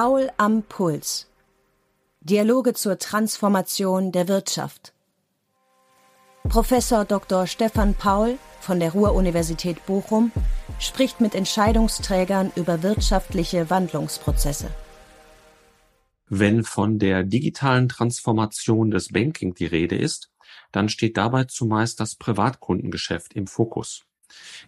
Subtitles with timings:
[0.00, 1.26] Paul am Puls.
[2.20, 4.92] Dialoge zur Transformation der Wirtschaft.
[6.44, 7.48] Professor Dr.
[7.48, 10.30] Stefan Paul von der Ruhr-Universität Bochum
[10.78, 14.70] spricht mit Entscheidungsträgern über wirtschaftliche Wandlungsprozesse.
[16.28, 20.30] Wenn von der digitalen Transformation des Banking die Rede ist,
[20.70, 24.04] dann steht dabei zumeist das Privatkundengeschäft im Fokus.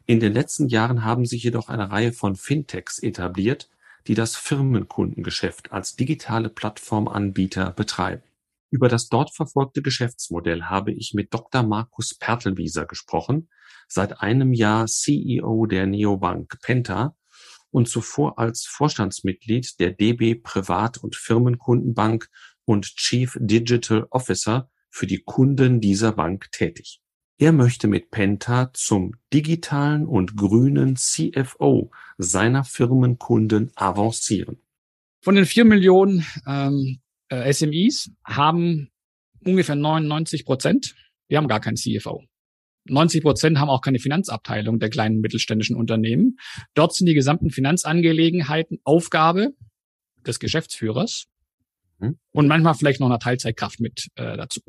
[0.07, 3.69] In den letzten Jahren haben sich jedoch eine Reihe von Fintechs etabliert,
[4.07, 8.23] die das Firmenkundengeschäft als digitale Plattformanbieter betreiben.
[8.71, 11.63] Über das dort verfolgte Geschäftsmodell habe ich mit Dr.
[11.63, 13.49] Markus Pertelwieser gesprochen,
[13.89, 17.17] seit einem Jahr CEO der Neobank Penta
[17.71, 22.29] und zuvor als Vorstandsmitglied der DB Privat- und Firmenkundenbank
[22.65, 27.00] und Chief Digital Officer für die Kunden dieser Bank tätig.
[27.41, 34.59] Er möchte mit Penta zum digitalen und grünen CFO seiner Firmenkunden avancieren.
[35.23, 38.91] Von den vier Millionen ähm, äh, SMEs haben
[39.43, 40.95] ungefähr 99 Prozent,
[41.29, 42.23] wir haben gar keinen CFO.
[42.85, 46.37] 90 Prozent haben auch keine Finanzabteilung der kleinen mittelständischen Unternehmen.
[46.75, 49.55] Dort sind die gesamten Finanzangelegenheiten Aufgabe
[50.27, 51.25] des Geschäftsführers
[52.01, 52.19] hm.
[52.33, 54.61] und manchmal vielleicht noch eine Teilzeitkraft mit äh, dazu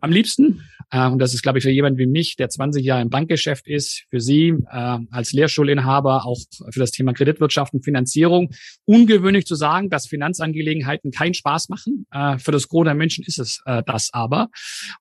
[0.00, 0.62] am liebsten.
[0.90, 3.68] Äh, und das ist, glaube ich, für jemanden wie mich, der 20 Jahre im Bankgeschäft
[3.68, 6.38] ist, für Sie äh, als Lehrschulinhaber, auch
[6.70, 8.50] für das Thema Kreditwirtschaft und Finanzierung,
[8.84, 12.06] ungewöhnlich zu sagen, dass Finanzangelegenheiten keinen Spaß machen.
[12.10, 14.48] Äh, für das Gros der Menschen ist es äh, das aber.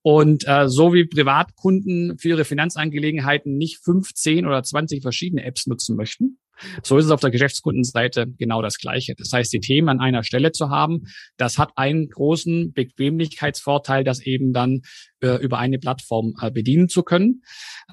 [0.02, 5.96] Und äh, so wie Privatkunden für ihre Finanzangelegenheiten nicht 15 oder 20 verschiedene Apps nutzen
[5.96, 6.38] möchten,
[6.84, 9.16] so ist es auf der Geschäftskundenseite genau das Gleiche.
[9.18, 11.04] Das heißt, die Themen an einer Stelle zu haben,
[11.38, 14.82] das hat einen großen Bequemlichkeitsvorteil, das eben dann
[15.22, 17.42] äh, über eine Plattform äh, bedienen zu können.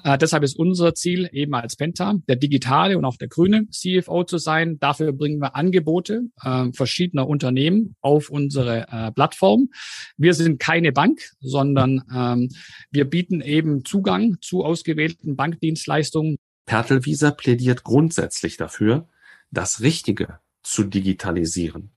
[0.03, 4.23] Äh, deshalb ist unser Ziel eben als Penta der digitale und auch der grüne CFO
[4.23, 4.77] zu sein.
[4.79, 9.69] Dafür bringen wir Angebote äh, verschiedener Unternehmen auf unsere äh, Plattform.
[10.17, 12.49] Wir sind keine Bank, sondern ähm,
[12.91, 19.07] wir bieten eben Zugang zu ausgewählten Bankdienstleistungen Pertelwieser plädiert grundsätzlich dafür,
[19.49, 21.89] das Richtige zu digitalisieren.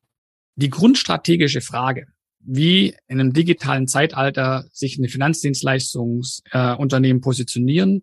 [0.54, 2.06] Die grundstrategische Frage,
[2.38, 8.03] wie in einem digitalen Zeitalter sich eine Finanzdienstleistungsunternehmen äh, positionieren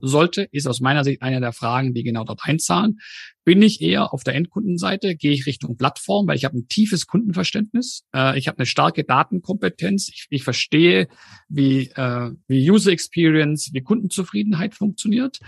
[0.00, 2.98] sollte, ist aus meiner Sicht eine der Fragen, die genau dort einzahlen.
[3.44, 5.16] Bin ich eher auf der Endkundenseite?
[5.16, 9.04] Gehe ich Richtung Plattform, weil ich habe ein tiefes Kundenverständnis, äh, ich habe eine starke
[9.04, 11.08] Datenkompetenz, ich, ich verstehe,
[11.48, 15.40] wie, äh, wie User Experience, wie Kundenzufriedenheit funktioniert.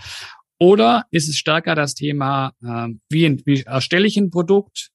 [0.59, 4.91] Oder ist es stärker das Thema, äh, wie, wie erstelle ich ein Produkt,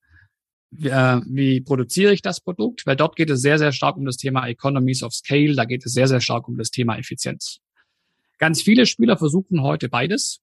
[0.71, 2.87] wie, äh, wie produziere ich das Produkt?
[2.87, 5.85] Weil dort geht es sehr, sehr stark um das Thema Economies of Scale, da geht
[5.85, 7.61] es sehr, sehr stark um das Thema Effizienz.
[8.41, 10.41] Ganz viele Spieler versuchen heute beides,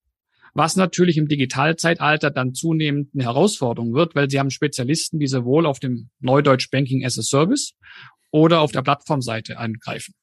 [0.54, 5.66] was natürlich im Digitalzeitalter dann zunehmend eine Herausforderung wird, weil sie haben Spezialisten, die sowohl
[5.66, 7.72] auf dem Neudeutsch Banking as a Service
[8.30, 10.14] oder auf der Plattformseite angreifen.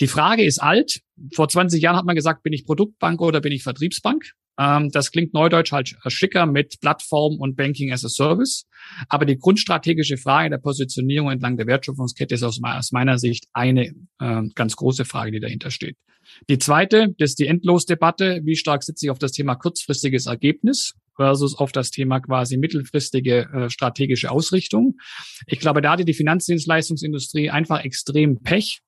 [0.00, 1.00] Die Frage ist alt.
[1.34, 4.34] Vor 20 Jahren hat man gesagt, bin ich Produktbank oder bin ich Vertriebsbank?
[4.58, 8.66] Ähm, das klingt neudeutsch halt schicker mit Plattform und Banking as a Service.
[9.08, 12.60] Aber die grundstrategische Frage der Positionierung entlang der Wertschöpfungskette ist aus,
[12.90, 15.96] meiner Sicht eine äh, ganz große Frage, die dahinter steht.
[16.48, 18.40] Die zweite, das ist die Endlosdebatte.
[18.44, 23.48] Wie stark sitze ich auf das Thema kurzfristiges Ergebnis versus auf das Thema quasi mittelfristige
[23.52, 24.96] äh, strategische Ausrichtung?
[25.46, 28.80] Ich glaube, da hatte die Finanzdienstleistungsindustrie einfach extrem Pech,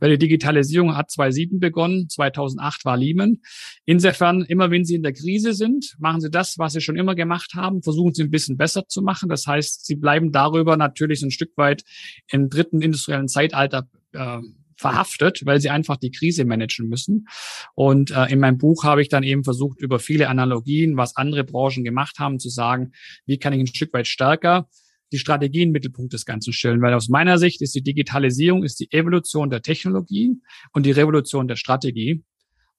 [0.00, 3.38] weil die Digitalisierung hat 2007 begonnen, 2008 war Lehman.
[3.84, 7.14] Insofern, immer wenn Sie in der Krise sind, machen Sie das, was Sie schon immer
[7.14, 9.28] gemacht haben, versuchen Sie ein bisschen besser zu machen.
[9.28, 11.82] Das heißt, Sie bleiben darüber natürlich so ein Stück weit
[12.28, 14.38] im dritten industriellen Zeitalter äh,
[14.80, 17.28] verhaftet, weil sie einfach die Krise managen müssen.
[17.74, 21.44] Und äh, in meinem Buch habe ich dann eben versucht, über viele Analogien, was andere
[21.44, 22.92] Branchen gemacht haben, zu sagen,
[23.26, 24.68] wie kann ich ein Stück weit stärker
[25.12, 28.80] die Strategie im Mittelpunkt des Ganzen stellen, weil aus meiner Sicht ist die Digitalisierung ist
[28.80, 30.36] die Evolution der Technologie
[30.72, 32.24] und die Revolution der Strategie.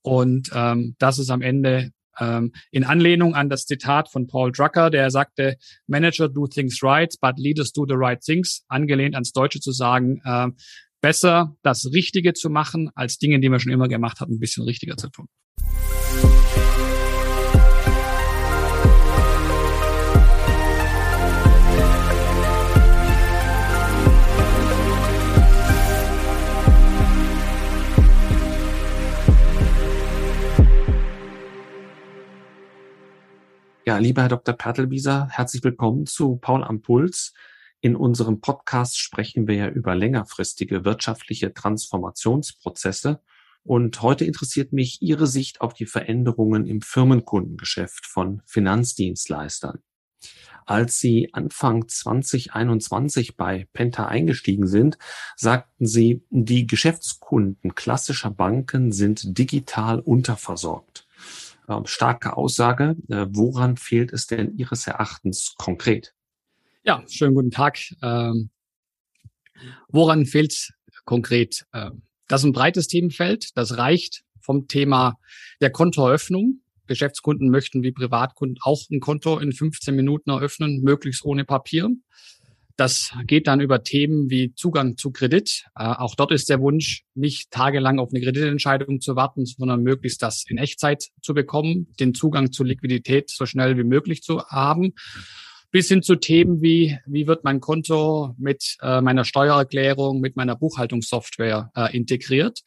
[0.02, 4.90] Und ähm, das ist am Ende ähm, in Anlehnung an das Zitat von Paul Drucker,
[4.90, 5.58] der sagte,
[5.88, 10.22] Manager do things right, but leaders do the right things, angelehnt ans Deutsche zu sagen,
[10.24, 10.48] äh,
[11.02, 14.64] besser das Richtige zu machen, als Dinge, die man schon immer gemacht hat, ein bisschen
[14.64, 15.28] richtiger zu tun.
[33.84, 34.54] Ja, lieber Herr Dr.
[34.54, 37.34] Pertelbieser, herzlich willkommen zu Paul am Puls.
[37.80, 43.22] In unserem Podcast sprechen wir ja über längerfristige wirtschaftliche Transformationsprozesse.
[43.64, 49.80] Und heute interessiert mich Ihre Sicht auf die Veränderungen im Firmenkundengeschäft von Finanzdienstleistern.
[50.68, 55.00] Als Sie Anfang 2021 bei Penta eingestiegen sind,
[55.36, 61.08] sagten Sie, die Geschäftskunden klassischer Banken sind digital unterversorgt.
[61.72, 62.96] Ähm, starke Aussage.
[63.08, 66.14] Äh, woran fehlt es denn Ihres Erachtens konkret?
[66.84, 67.80] Ja, schönen guten Tag.
[68.02, 68.50] Ähm,
[69.88, 70.74] woran fehlt es
[71.06, 71.66] konkret?
[71.74, 73.56] Ähm, das ist ein breites Themenfeld.
[73.56, 75.18] Das reicht vom Thema
[75.62, 76.62] der Kontoeröffnung.
[76.88, 81.90] Geschäftskunden möchten wie Privatkunden auch ein Konto in 15 Minuten eröffnen, möglichst ohne Papier.
[82.82, 85.66] Das geht dann über Themen wie Zugang zu Kredit.
[85.76, 90.24] Äh, auch dort ist der Wunsch, nicht tagelang auf eine Kreditentscheidung zu warten, sondern möglichst
[90.24, 94.94] das in Echtzeit zu bekommen, den Zugang zu Liquidität so schnell wie möglich zu haben.
[95.70, 100.56] Bis hin zu Themen wie, wie wird mein Konto mit äh, meiner Steuererklärung, mit meiner
[100.56, 102.62] Buchhaltungssoftware äh, integriert.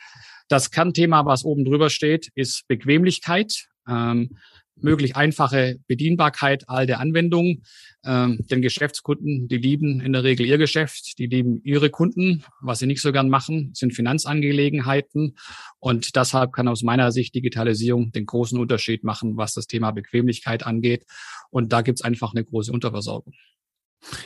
[0.46, 3.66] Das Kernthema, was oben drüber steht, ist Bequemlichkeit.
[3.88, 4.36] Ähm,
[4.76, 7.64] möglich einfache Bedienbarkeit all der Anwendungen.
[8.04, 12.44] Ähm, denn Geschäftskunden, die lieben in der Regel ihr Geschäft, die lieben ihre Kunden.
[12.60, 15.36] Was sie nicht so gern machen, sind Finanzangelegenheiten.
[15.78, 20.66] Und deshalb kann aus meiner Sicht Digitalisierung den großen Unterschied machen, was das Thema Bequemlichkeit
[20.66, 21.04] angeht.
[21.50, 23.32] Und da gibt es einfach eine große Unterversorgung.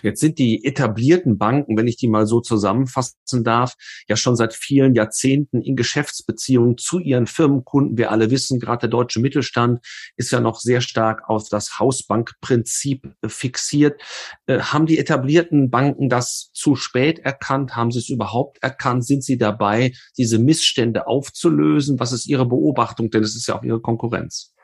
[0.02, 3.75] Jetzt sind die etablierten Banken, wenn ich die mal so zusammenfassen darf,
[4.08, 7.96] ja schon seit vielen Jahrzehnten in Geschäftsbeziehungen zu ihren Firmenkunden.
[7.96, 9.84] Wir alle wissen, gerade der deutsche Mittelstand
[10.16, 14.00] ist ja noch sehr stark auf das Hausbankprinzip fixiert.
[14.46, 17.76] Äh, haben die etablierten Banken das zu spät erkannt?
[17.76, 19.06] Haben sie es überhaupt erkannt?
[19.06, 22.00] Sind sie dabei, diese Missstände aufzulösen?
[22.00, 23.10] Was ist Ihre Beobachtung?
[23.10, 24.54] Denn es ist ja auch Ihre Konkurrenz.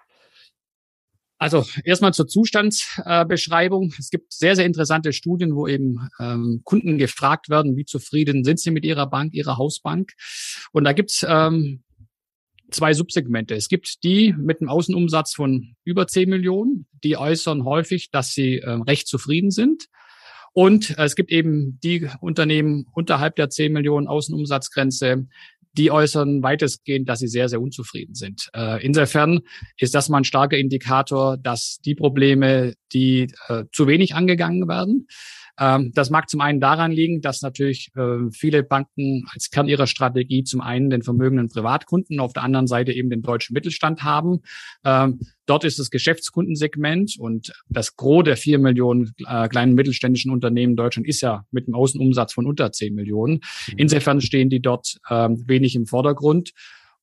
[1.45, 3.93] Also erstmal zur Zustandsbeschreibung.
[3.99, 8.61] es gibt sehr, sehr interessante Studien, wo eben ähm, Kunden gefragt werden, wie zufrieden sind
[8.61, 10.13] sie mit ihrer Bank, ihrer Hausbank.
[10.73, 11.83] Und da gibt's ähm,
[12.71, 13.55] zwei Subsegmente.
[13.55, 18.63] Es gibt die mit einem Außenumsatz von über 10 Millionen, die äußern häufig, dass sie
[18.65, 19.89] ähm, recht zufrieden sind.
[20.55, 25.27] Und es gibt eben die Unternehmen unterhalb der 10 Millionen Außenumsatzgrenze,
[25.77, 28.49] die äußern weitestgehend, dass sie sehr, sehr unzufrieden sind.
[28.55, 29.41] Äh, insofern
[29.79, 35.07] ist das mal ein starker Indikator, dass die Probleme, die äh, zu wenig angegangen werden,
[35.59, 39.87] ähm, das mag zum einen daran liegen, dass natürlich äh, viele Banken als Kern ihrer
[39.87, 44.41] Strategie zum einen den vermögenden Privatkunden, auf der anderen Seite eben den deutschen Mittelstand haben.
[44.85, 50.73] Ähm, dort ist das Geschäftskundensegment und das Gros der vier Millionen äh, kleinen mittelständischen Unternehmen
[50.73, 53.35] in Deutschland ist ja mit einem Außenumsatz von unter zehn Millionen.
[53.35, 53.75] Mhm.
[53.77, 56.51] Insofern stehen die dort ähm, wenig im Vordergrund.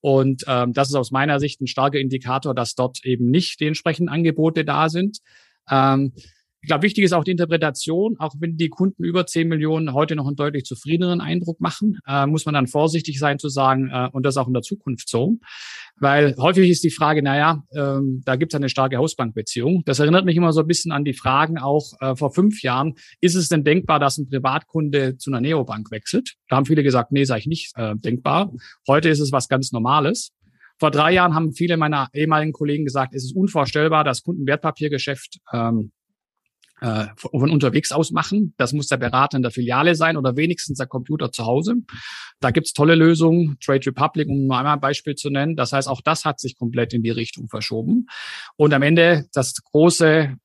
[0.01, 3.68] Und ähm, das ist aus meiner Sicht ein starker Indikator, dass dort eben nicht die
[3.68, 5.19] entsprechenden Angebote da sind.
[5.69, 6.13] Ähm,
[6.62, 8.18] ich glaube, wichtig ist auch die Interpretation.
[8.19, 12.28] Auch wenn die Kunden über 10 Millionen heute noch einen deutlich zufriedeneren Eindruck machen, äh,
[12.28, 15.40] muss man dann vorsichtig sein zu sagen, äh, und das auch in der Zukunft so.
[16.00, 19.81] Weil häufig ist die Frage, naja, ähm, da gibt es eine starke Hausbankbeziehung.
[19.86, 22.94] Das erinnert mich immer so ein bisschen an die Fragen auch äh, vor fünf Jahren.
[23.22, 26.36] Ist es denn denkbar, dass ein Privatkunde zu einer Neobank wechselt?
[26.48, 28.54] Da haben viele gesagt, nee, sage ich nicht äh, denkbar.
[28.88, 30.31] Heute ist es was ganz Normales.
[30.80, 35.92] Vor drei Jahren haben viele meiner ehemaligen Kollegen gesagt, es ist unvorstellbar, dass Kundenwertpapiergeschäft ähm,
[36.81, 38.53] äh, von unterwegs aus machen.
[38.58, 41.75] Das muss der Berater in der Filiale sein oder wenigstens der Computer zu Hause.
[42.39, 45.56] Da gibt's tolle Lösungen, Trade Republic, um nur einmal ein Beispiel zu nennen.
[45.56, 48.08] Das heißt, auch das hat sich komplett in die Richtung verschoben.
[48.58, 50.38] Und am Ende das große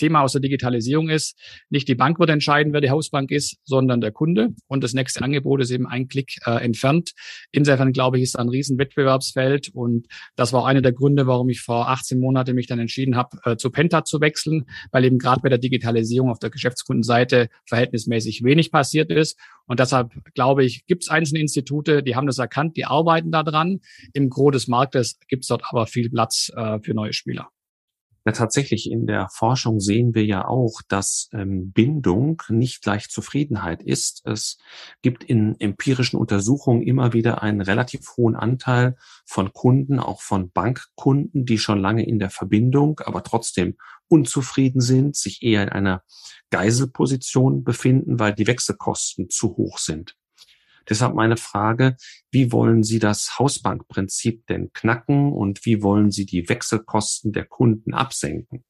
[0.00, 1.38] Thema aus der Digitalisierung ist,
[1.68, 4.48] nicht die Bank wird entscheiden, wer die Hausbank ist, sondern der Kunde.
[4.66, 7.12] Und das nächste Angebot ist eben ein Klick äh, entfernt.
[7.52, 9.68] Insofern glaube ich, ist da ein riesen Wettbewerbsfeld.
[9.74, 13.38] Und das war einer der Gründe, warum ich vor 18 Monaten mich dann entschieden habe,
[13.44, 18.42] äh, zu Penta zu wechseln, weil eben gerade bei der Digitalisierung auf der Geschäftskundenseite verhältnismäßig
[18.42, 19.38] wenig passiert ist.
[19.66, 23.80] Und deshalb glaube ich, gibt es einzelne Institute, die haben das erkannt, die arbeiten daran.
[24.14, 27.50] Im Gros des Marktes gibt es dort aber viel Platz äh, für neue Spieler.
[28.26, 33.82] Ja, tatsächlich in der Forschung sehen wir ja auch, dass ähm, Bindung nicht gleich Zufriedenheit
[33.82, 34.20] ist.
[34.26, 34.58] Es
[35.00, 41.46] gibt in empirischen Untersuchungen immer wieder einen relativ hohen Anteil von Kunden, auch von Bankkunden,
[41.46, 43.76] die schon lange in der Verbindung, aber trotzdem
[44.08, 46.02] unzufrieden sind, sich eher in einer
[46.50, 50.16] Geiselposition befinden, weil die Wechselkosten zu hoch sind.
[50.90, 51.96] Deshalb meine Frage,
[52.32, 57.94] wie wollen Sie das Hausbankprinzip denn knacken und wie wollen Sie die Wechselkosten der Kunden
[57.94, 58.64] absenken?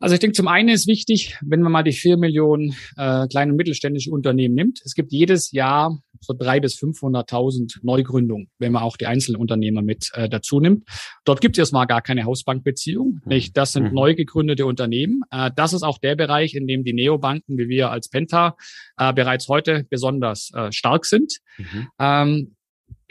[0.00, 3.52] Also ich denke, zum einen ist wichtig, wenn man mal die vier Millionen äh, kleine
[3.52, 4.80] und mittelständische Unternehmen nimmt.
[4.84, 9.82] Es gibt jedes Jahr so drei bis 500.000 Neugründungen, wenn man auch die einzelnen Unternehmer
[9.82, 10.88] mit äh, dazu nimmt.
[11.24, 13.20] Dort gibt es erstmal gar keine Hausbankbeziehung.
[13.26, 13.56] Nicht?
[13.58, 13.94] Das sind mhm.
[13.94, 15.20] neu gegründete Unternehmen.
[15.30, 18.56] Äh, das ist auch der Bereich, in dem die Neobanken, wie wir als Penta,
[18.96, 21.40] äh, bereits heute besonders äh, stark sind.
[21.58, 21.88] Mhm.
[21.98, 22.56] Ähm,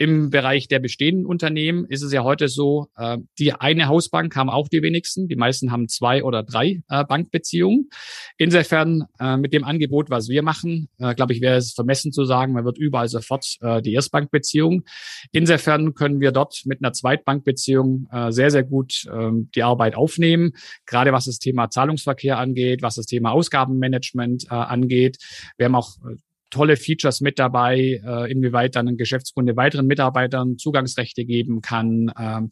[0.00, 4.48] Im Bereich der bestehenden Unternehmen ist es ja heute so, äh, die eine Hausbank haben
[4.48, 5.28] auch die wenigsten.
[5.28, 7.90] Die meisten haben zwei oder drei äh, Bankbeziehungen.
[8.38, 12.24] Insofern äh, mit dem Angebot, was wir machen, äh, glaube ich, wäre es vermessen zu
[12.24, 14.84] sagen, man wird überall sofort äh, die Erstbankbeziehung.
[15.32, 20.52] Insofern können wir dort mit einer Zweitbankbeziehung äh, sehr, sehr gut äh, die Arbeit aufnehmen.
[20.86, 25.18] Gerade was das Thema Zahlungsverkehr angeht, was das Thema Ausgabenmanagement äh, angeht.
[25.58, 26.16] Wir haben auch äh,
[26.50, 32.12] tolle Features mit dabei, äh, inwieweit dann ein Geschäftskunde weiteren Mitarbeitern Zugangsrechte geben kann.
[32.18, 32.50] Ähm,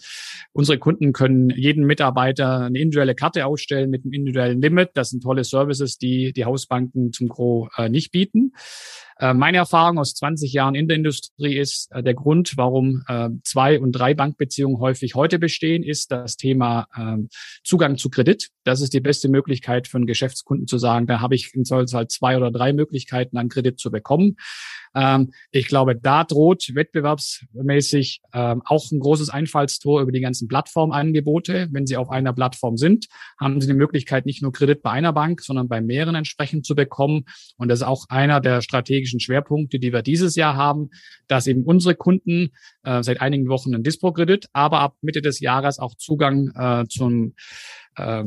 [0.53, 4.91] unsere Kunden können jeden Mitarbeiter eine individuelle Karte ausstellen mit einem individuellen Limit.
[4.95, 8.53] Das sind tolle Services, die die Hausbanken zum Gro äh, nicht bieten.
[9.19, 13.31] Äh, meine Erfahrung aus 20 Jahren in der Industrie ist, äh, der Grund, warum äh,
[13.43, 17.29] zwei- und drei Bankbeziehungen häufig heute bestehen, ist das Thema ähm,
[17.65, 18.49] Zugang zu Kredit.
[18.65, 22.09] Das ist die beste Möglichkeit für einen Geschäftskunden zu sagen, da habe ich im Zweifelsfall
[22.09, 24.37] zwei oder drei Möglichkeiten, an Kredit zu bekommen.
[24.95, 31.69] Ähm, ich glaube, da droht wettbewerbsmäßig ähm, auch ein großes Einfallstor über die ganzen Plattformangebote.
[31.71, 33.07] Wenn Sie auf einer Plattform sind,
[33.41, 36.75] haben Sie die Möglichkeit, nicht nur Kredit bei einer Bank, sondern bei mehreren entsprechend zu
[36.75, 37.25] bekommen.
[37.57, 40.91] Und das ist auch einer der strategischen Schwerpunkte, die wir dieses Jahr haben,
[41.27, 42.51] dass eben unsere Kunden
[42.85, 47.35] äh, seit einigen Wochen einen Dispo-Kredit, aber ab Mitte des Jahres auch Zugang äh, zum
[47.97, 48.25] äh,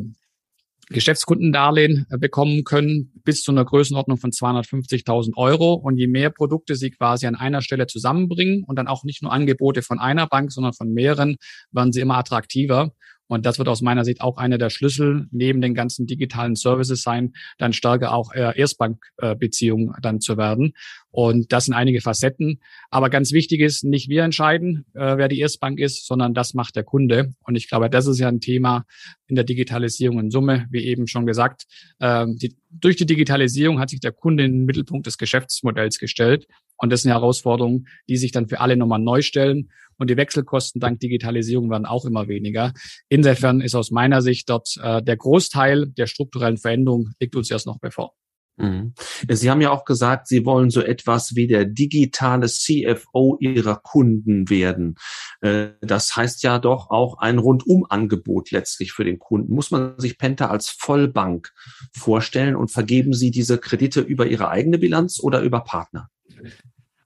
[0.91, 5.73] Geschäftskundendarlehen bekommen können bis zu einer Größenordnung von 250.000 Euro.
[5.73, 9.31] Und je mehr Produkte Sie quasi an einer Stelle zusammenbringen und dann auch nicht nur
[9.31, 11.37] Angebote von einer Bank, sondern von mehreren,
[11.71, 12.91] werden sie immer attraktiver.
[13.31, 17.01] Und das wird aus meiner Sicht auch einer der Schlüssel neben den ganzen digitalen Services
[17.01, 20.73] sein, dann stärker auch äh, Erstbankbeziehungen dann zu werden.
[21.11, 22.59] Und das sind einige Facetten.
[22.89, 26.75] Aber ganz wichtig ist, nicht wir entscheiden, äh, wer die Erstbank ist, sondern das macht
[26.75, 27.33] der Kunde.
[27.45, 28.83] Und ich glaube, das ist ja ein Thema
[29.27, 31.67] in der Digitalisierung in Summe, wie eben schon gesagt.
[31.99, 36.47] Äh, die, durch die Digitalisierung hat sich der Kunde in den Mittelpunkt des Geschäftsmodells gestellt.
[36.75, 39.69] Und das sind Herausforderungen, die sich dann für alle nochmal neu stellen.
[40.01, 42.73] Und die Wechselkosten dank Digitalisierung werden auch immer weniger.
[43.07, 47.67] Insofern ist aus meiner Sicht dort äh, der Großteil der strukturellen Veränderung liegt uns erst
[47.67, 48.15] noch bevor.
[48.57, 48.95] Mhm.
[49.29, 54.49] Sie haben ja auch gesagt, Sie wollen so etwas wie der digitale CFO Ihrer Kunden
[54.49, 54.95] werden.
[55.41, 59.53] Äh, das heißt ja doch auch ein Rundumangebot letztlich für den Kunden.
[59.53, 61.51] Muss man sich Penta als Vollbank
[61.95, 66.09] vorstellen und vergeben Sie diese Kredite über Ihre eigene Bilanz oder über Partner?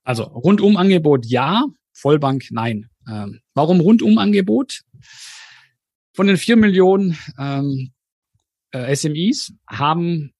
[0.05, 2.89] Also Rundumangebot ja, Vollbank nein.
[3.07, 4.81] Ähm, warum Rundumangebot?
[6.13, 7.91] Von den vier Millionen ähm,
[8.71, 10.33] äh, SMEs haben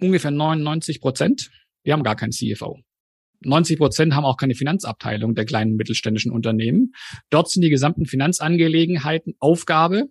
[0.00, 1.50] ungefähr 99 Prozent,
[1.84, 2.78] die haben gar kein CFO.
[3.40, 6.92] 90 Prozent haben auch keine Finanzabteilung der kleinen mittelständischen Unternehmen.
[7.30, 10.06] Dort sind die gesamten Finanzangelegenheiten Aufgabe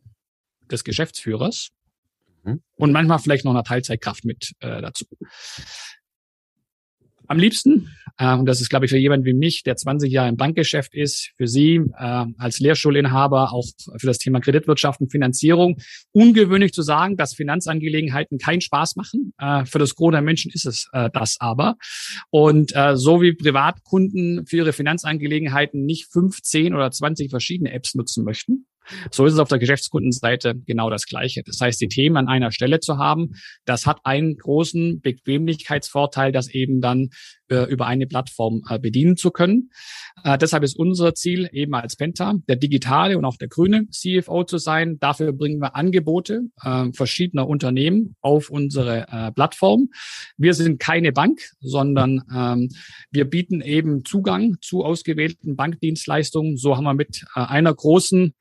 [0.72, 1.70] des Geschäftsführers
[2.44, 2.62] mhm.
[2.76, 5.06] und manchmal vielleicht noch eine Teilzeitkraft mit äh, dazu.
[7.28, 10.38] Am liebsten, und das ist, glaube ich, für jemanden wie mich, der 20 Jahre im
[10.38, 13.66] Bankgeschäft ist, für Sie äh, als Lehrschulinhaber, auch
[13.98, 15.78] für das Thema Kreditwirtschaft und Finanzierung,
[16.12, 19.34] ungewöhnlich zu sagen, dass Finanzangelegenheiten keinen Spaß machen.
[19.38, 21.76] Äh, für das Gros der Menschen ist es äh, das aber.
[22.32, 28.24] Und äh, so wie Privatkunden für ihre Finanzangelegenheiten nicht 15 oder 20 verschiedene Apps nutzen
[28.24, 28.66] möchten,
[29.12, 31.44] so ist es auf der Geschäftskundenseite genau das Gleiche.
[31.44, 33.34] Das heißt, die Themen an einer Stelle zu haben,
[33.66, 37.08] das hat einen großen Bequemlichkeitsvorteil, das eben dann äh,
[37.50, 39.72] über eine Plattform äh, bedienen zu können.
[40.24, 44.44] Äh, deshalb ist unser Ziel eben als Penta der digitale und auch der grüne CFO
[44.44, 45.00] zu sein.
[45.00, 49.90] Dafür bringen wir Angebote äh, verschiedener Unternehmen auf unsere äh, Plattform.
[50.38, 52.70] Wir sind keine Bank, sondern ähm,
[53.12, 56.58] wir bieten eben Zugang zu ausgewählten Bankdienstleistungen.
[56.58, 58.34] So haben wir mit äh, einer großen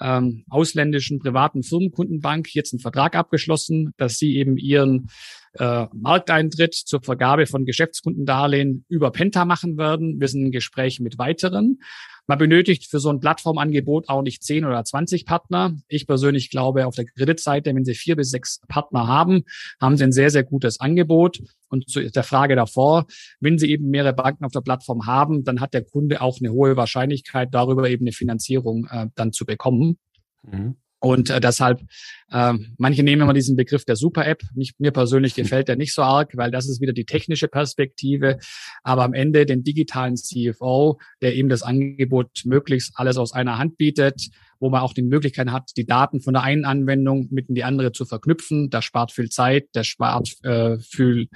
[0.00, 5.08] ähm, ausländischen privaten Firmenkundenbank jetzt einen Vertrag abgeschlossen, dass sie eben ihren
[5.58, 10.20] äh, Markteintritt zur Vergabe von Geschäftskundendarlehen über Penta machen werden.
[10.20, 11.78] Wir sind in Gesprächen mit weiteren.
[12.26, 15.76] Man benötigt für so ein Plattformangebot auch nicht 10 oder 20 Partner.
[15.88, 19.44] Ich persönlich glaube, auf der Kreditseite, wenn Sie vier bis sechs Partner haben,
[19.80, 21.40] haben Sie ein sehr, sehr gutes Angebot.
[21.68, 23.06] Und zu der Frage davor,
[23.40, 26.50] wenn Sie eben mehrere Banken auf der Plattform haben, dann hat der Kunde auch eine
[26.50, 29.98] hohe Wahrscheinlichkeit, darüber eben eine Finanzierung äh, dann zu bekommen.
[30.42, 30.76] Mhm.
[31.00, 31.82] Und äh, deshalb,
[32.30, 34.42] äh, manche nehmen immer diesen Begriff der Super-App.
[34.78, 38.38] Mir persönlich gefällt der nicht so arg, weil das ist wieder die technische Perspektive.
[38.82, 43.76] Aber am Ende den digitalen CFO, der eben das Angebot möglichst alles aus einer Hand
[43.76, 44.30] bietet,
[44.64, 47.64] wo man auch die Möglichkeit hat, die Daten von der einen Anwendung mit in die
[47.64, 48.70] andere zu verknüpfen.
[48.70, 51.28] Das spart viel Zeit, das spart äh, viel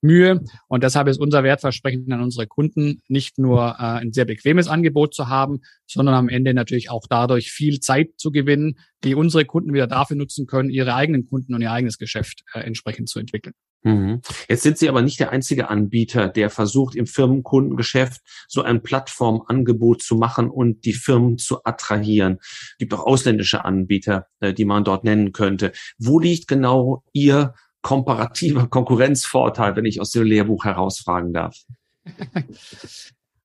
[0.00, 0.40] Mühe.
[0.66, 5.14] Und deshalb ist unser Wertversprechen an unsere Kunden nicht nur äh, ein sehr bequemes Angebot
[5.14, 9.72] zu haben, sondern am Ende natürlich auch dadurch viel Zeit zu gewinnen, die unsere Kunden
[9.72, 13.54] wieder dafür nutzen können, ihre eigenen Kunden und ihr eigenes Geschäft äh, entsprechend zu entwickeln.
[13.82, 14.22] Mhm.
[14.48, 20.02] Jetzt sind Sie aber nicht der einzige Anbieter, der versucht, im Firmenkundengeschäft so ein Plattformangebot
[20.02, 22.38] zu machen und die Firmen zu attrahieren.
[22.40, 25.72] Es gibt auch ausländische Anbieter, äh, die man dort nennen könnte.
[25.98, 31.56] Wo liegt genau Ihr komparativer Konkurrenzvorteil, wenn ich aus dem Lehrbuch herausfragen darf?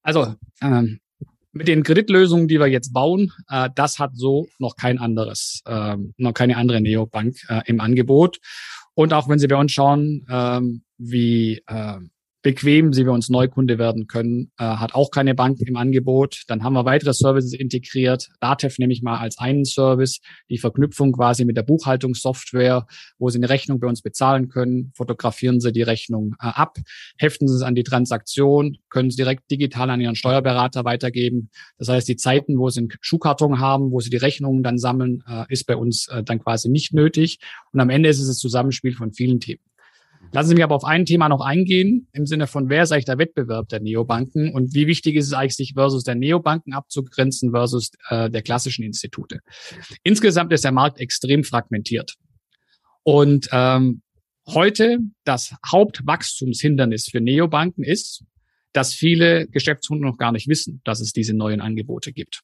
[0.03, 1.01] Also ähm,
[1.51, 5.97] mit den Kreditlösungen, die wir jetzt bauen, äh, das hat so noch kein anderes, äh,
[6.17, 8.39] noch keine andere Neobank äh, im Angebot.
[8.97, 11.99] Und auch wenn Sie bei uns schauen, ähm, wie äh,
[12.47, 16.43] bequem sie bei uns Neukunde werden können, äh, hat auch keine Bank im Angebot.
[16.47, 18.29] Dann haben wir weitere Services integriert.
[18.39, 22.87] Datev nehme ich mal als einen Service, die Verknüpfung quasi mit der Buchhaltungssoftware,
[23.19, 26.77] wo Sie eine Rechnung bei uns bezahlen können, fotografieren Sie die Rechnung äh, ab,
[27.17, 31.49] heften Sie es an die Transaktion, können Sie direkt digital an Ihren Steuerberater weitergeben.
[31.77, 35.21] Das heißt, die Zeiten, wo Sie einen Schuhkarton haben, wo Sie die Rechnungen dann sammeln,
[35.27, 37.39] äh, ist bei uns äh, dann quasi nicht nötig.
[37.73, 39.59] Und am Ende ist es das Zusammenspiel von vielen Themen.
[40.31, 43.05] Lassen Sie mich aber auf ein Thema noch eingehen, im Sinne von, wer ist eigentlich
[43.05, 47.51] der Wettbewerb der Neobanken und wie wichtig ist es eigentlich, sich versus der Neobanken abzugrenzen
[47.51, 49.39] versus äh, der klassischen Institute.
[50.03, 52.15] Insgesamt ist der Markt extrem fragmentiert.
[53.03, 54.01] Und ähm,
[54.47, 58.23] heute das Hauptwachstumshindernis für Neobanken ist,
[58.73, 62.41] dass viele Geschäftskunden noch gar nicht wissen, dass es diese neuen Angebote gibt.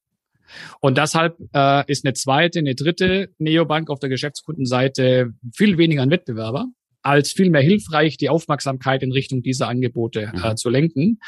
[0.79, 6.11] Und deshalb äh, ist eine zweite, eine dritte Neobank auf der Geschäftskundenseite viel weniger ein
[6.11, 6.67] Wettbewerber,
[7.03, 10.57] als vielmehr hilfreich, die Aufmerksamkeit in Richtung dieser Angebote äh, mhm.
[10.57, 11.19] zu lenken.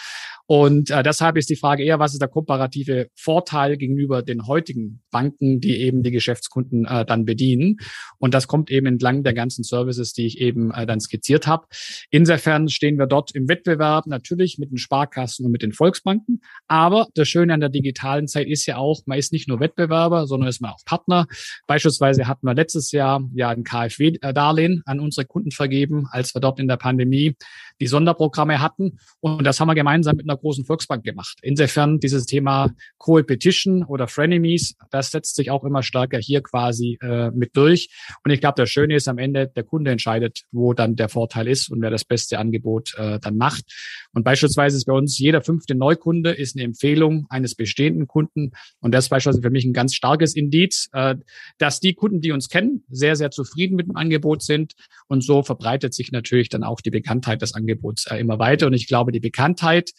[0.48, 5.02] Und äh, deshalb ist die Frage eher, was ist der komparative Vorteil gegenüber den heutigen
[5.12, 7.78] Banken, die eben die Geschäftskunden äh, dann bedienen.
[8.20, 11.66] Und das kommt eben entlang der ganzen Services, die ich eben äh, dann skizziert habe.
[12.12, 16.42] Insofern stehen wir dort im Wettbewerb natürlich mit den Sparkassen und mit den Volksbanken.
[16.68, 20.28] Aber das Schöne an der digitalen Zeit ist ja auch, man ist nicht nur Wettbewerber,
[20.28, 21.26] sondern ist man auch Partner.
[21.66, 26.60] Beispielsweise hatten wir letztes Jahr ja ein KfW-Darlehen an unsere Kunden vergeben, als wir dort
[26.60, 27.36] in der Pandemie
[27.80, 29.00] die Sonderprogramme hatten.
[29.20, 31.38] Und das haben wir gemeinsam mit einer großen Volksbank gemacht.
[31.42, 37.32] Insofern dieses Thema Co-Petition oder Frenemies, das setzt sich auch immer stärker hier quasi äh,
[37.32, 37.90] mit durch.
[38.24, 41.48] Und ich glaube, das Schöne ist am Ende, der Kunde entscheidet, wo dann der Vorteil
[41.48, 43.66] ist und wer das beste Angebot äh, dann macht.
[44.14, 48.52] Und beispielsweise ist bei uns jeder fünfte Neukunde ist eine Empfehlung eines bestehenden Kunden.
[48.80, 51.16] Und das ist beispielsweise für mich ein ganz starkes Indiz, äh,
[51.58, 54.74] dass die Kunden, die uns kennen, sehr, sehr zufrieden mit dem Angebot sind.
[55.08, 58.68] Und so verbreitet sich natürlich dann auch die Bekanntheit des Angebots äh, immer weiter.
[58.68, 59.92] Und ich glaube, die Bekanntheit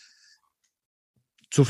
[1.51, 1.65] zu,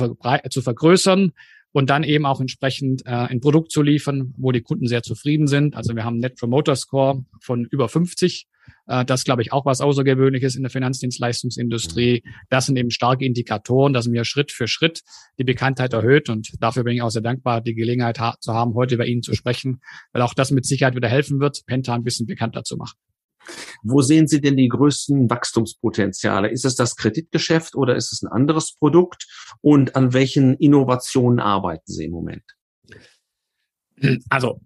[0.51, 1.33] zu vergrößern
[1.73, 5.47] und dann eben auch entsprechend äh, ein Produkt zu liefern, wo die Kunden sehr zufrieden
[5.47, 5.77] sind.
[5.77, 8.47] Also wir haben einen Net Promoter Score von über 50.
[8.87, 12.23] Äh, das glaube ich auch was Außergewöhnliches in der Finanzdienstleistungsindustrie.
[12.49, 15.03] Das sind eben starke Indikatoren, dass mir Schritt für Schritt
[15.39, 18.75] die Bekanntheit erhöht und dafür bin ich auch sehr dankbar, die Gelegenheit ha zu haben,
[18.75, 19.81] heute bei Ihnen zu sprechen,
[20.13, 22.97] weil auch das mit Sicherheit wieder helfen wird, Penta ein bisschen bekannter zu machen.
[23.83, 26.51] Wo sehen Sie denn die größten Wachstumspotenziale?
[26.51, 29.27] Ist es das Kreditgeschäft oder ist es ein anderes Produkt?
[29.61, 32.45] Und an welchen Innovationen arbeiten Sie im Moment?
[34.29, 34.61] Also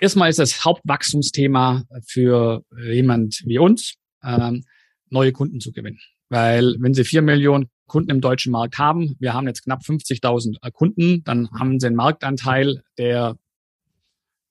[0.00, 4.64] erstmal ist das Hauptwachstumsthema für jemand wie uns, ähm,
[5.08, 6.00] neue Kunden zu gewinnen.
[6.28, 10.58] Weil wenn Sie vier Millionen Kunden im deutschen Markt haben, wir haben jetzt knapp 50.000
[10.72, 13.36] Kunden, dann haben Sie einen Marktanteil, der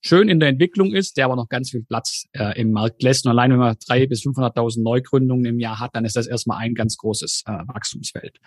[0.06, 3.26] schön in der Entwicklung ist, der aber noch ganz viel Platz äh, im Markt lässt.
[3.26, 6.60] Und allein wenn man drei bis 500.000 Neugründungen im Jahr hat, dann ist das erstmal
[6.60, 8.38] ein ganz großes äh, Wachstumsfeld.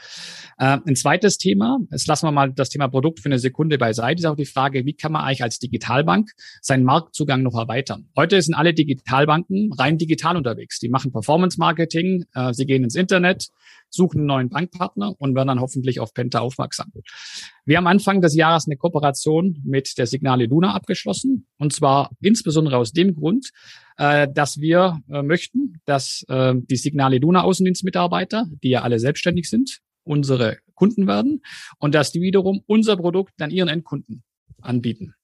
[0.59, 4.21] Äh, ein zweites Thema, jetzt lassen wir mal das Thema Produkt für eine Sekunde beiseite,
[4.21, 6.31] ist auch die Frage, wie kann man eigentlich als Digitalbank
[6.63, 8.09] seinen Marktzugang noch erweitern?
[8.17, 10.79] Heute sind alle Digitalbanken rein digital unterwegs.
[10.79, 13.49] Die machen Performance-Marketing, äh, sie gehen ins Internet,
[13.91, 16.93] suchen einen neuen Bankpartner und werden dann hoffentlich auf Penta aufmerksam.
[17.65, 21.47] Wir haben Anfang des Jahres eine Kooperation mit der Signale Luna abgeschlossen.
[21.59, 23.51] Und zwar insbesondere aus dem Grund,
[23.97, 29.49] äh, dass wir äh, möchten, dass äh, die Signale Luna Außendienstmitarbeiter, die ja alle selbstständig
[29.49, 31.43] sind, unsere Kunden werden
[31.79, 34.23] und dass die wiederum unser Produkt dann ihren Endkunden
[34.61, 35.15] anbieten.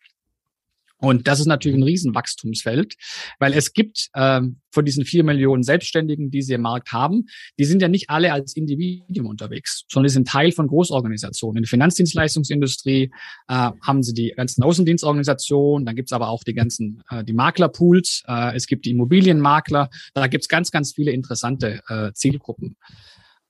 [0.99, 2.95] Und das ist natürlich ein Riesenwachstumsfeld,
[3.39, 7.27] weil es gibt ähm, von diesen vier Millionen Selbstständigen, die sie im Markt haben,
[7.59, 11.59] die sind ja nicht alle als Individuum unterwegs, sondern die sind Teil von Großorganisationen.
[11.59, 13.11] In der Finanzdienstleistungsindustrie
[13.49, 18.25] äh, haben sie die ganzen Außendienstorganisationen, dann gibt's aber auch die ganzen äh, die Maklerpools,
[18.27, 22.77] äh, es gibt die Immobilienmakler, da gibt's ganz, ganz viele interessante äh, Zielgruppen.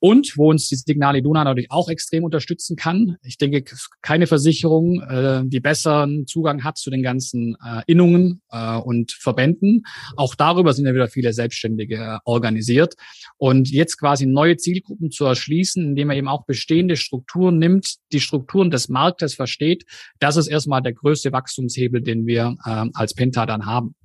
[0.05, 3.17] Und wo uns die Signal Iduna natürlich auch extrem unterstützen kann.
[3.23, 3.63] Ich denke,
[4.03, 9.81] keine Versicherung, äh, die besseren Zugang hat zu den ganzen äh, Innungen äh, und Verbänden.
[10.15, 12.93] Auch darüber sind ja wieder viele Selbstständige äh, organisiert.
[13.37, 18.19] Und jetzt quasi neue Zielgruppen zu erschließen, indem man eben auch bestehende Strukturen nimmt, die
[18.19, 19.85] Strukturen des Marktes versteht,
[20.19, 23.95] das ist erstmal der größte Wachstumshebel, den wir äh, als Penta dann haben.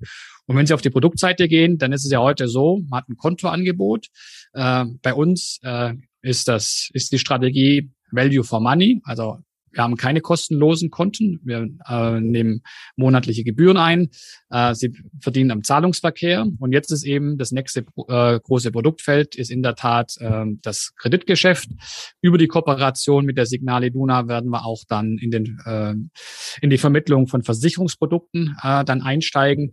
[0.47, 3.09] Und wenn Sie auf die Produktseite gehen, dann ist es ja heute so, man hat
[3.09, 4.07] ein Kontoangebot.
[4.53, 5.90] Äh, bei uns äh,
[6.21, 9.37] ist das ist die Strategie Value for Money, also
[9.71, 11.39] wir haben keine kostenlosen Konten.
[11.43, 12.61] Wir äh, nehmen
[12.95, 14.09] monatliche Gebühren ein.
[14.49, 16.45] Äh, sie verdienen am Zahlungsverkehr.
[16.59, 20.93] Und jetzt ist eben das nächste äh, große Produktfeld ist in der Tat äh, das
[20.97, 21.69] Kreditgeschäft.
[22.21, 25.93] Über die Kooperation mit der Signale Duna werden wir auch dann in den äh,
[26.61, 29.71] in die Vermittlung von Versicherungsprodukten äh, dann einsteigen.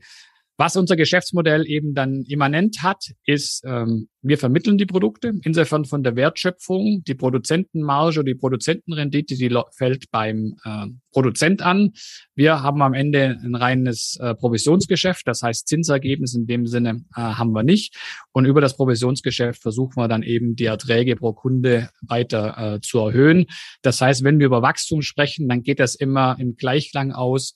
[0.60, 6.02] Was unser Geschäftsmodell eben dann immanent hat, ist, ähm, wir vermitteln die Produkte, insofern von
[6.02, 11.92] der Wertschöpfung, die Produzentenmarge oder die Produzentenrendite, die fällt beim äh, Produzent an.
[12.34, 17.20] Wir haben am Ende ein reines äh, Provisionsgeschäft, das heißt Zinsergebnis in dem Sinne äh,
[17.20, 17.96] haben wir nicht.
[18.32, 22.98] Und über das Provisionsgeschäft versuchen wir dann eben die Erträge pro Kunde weiter äh, zu
[22.98, 23.46] erhöhen.
[23.82, 27.54] Das heißt, wenn wir über Wachstum sprechen, dann geht das immer im Gleichklang aus.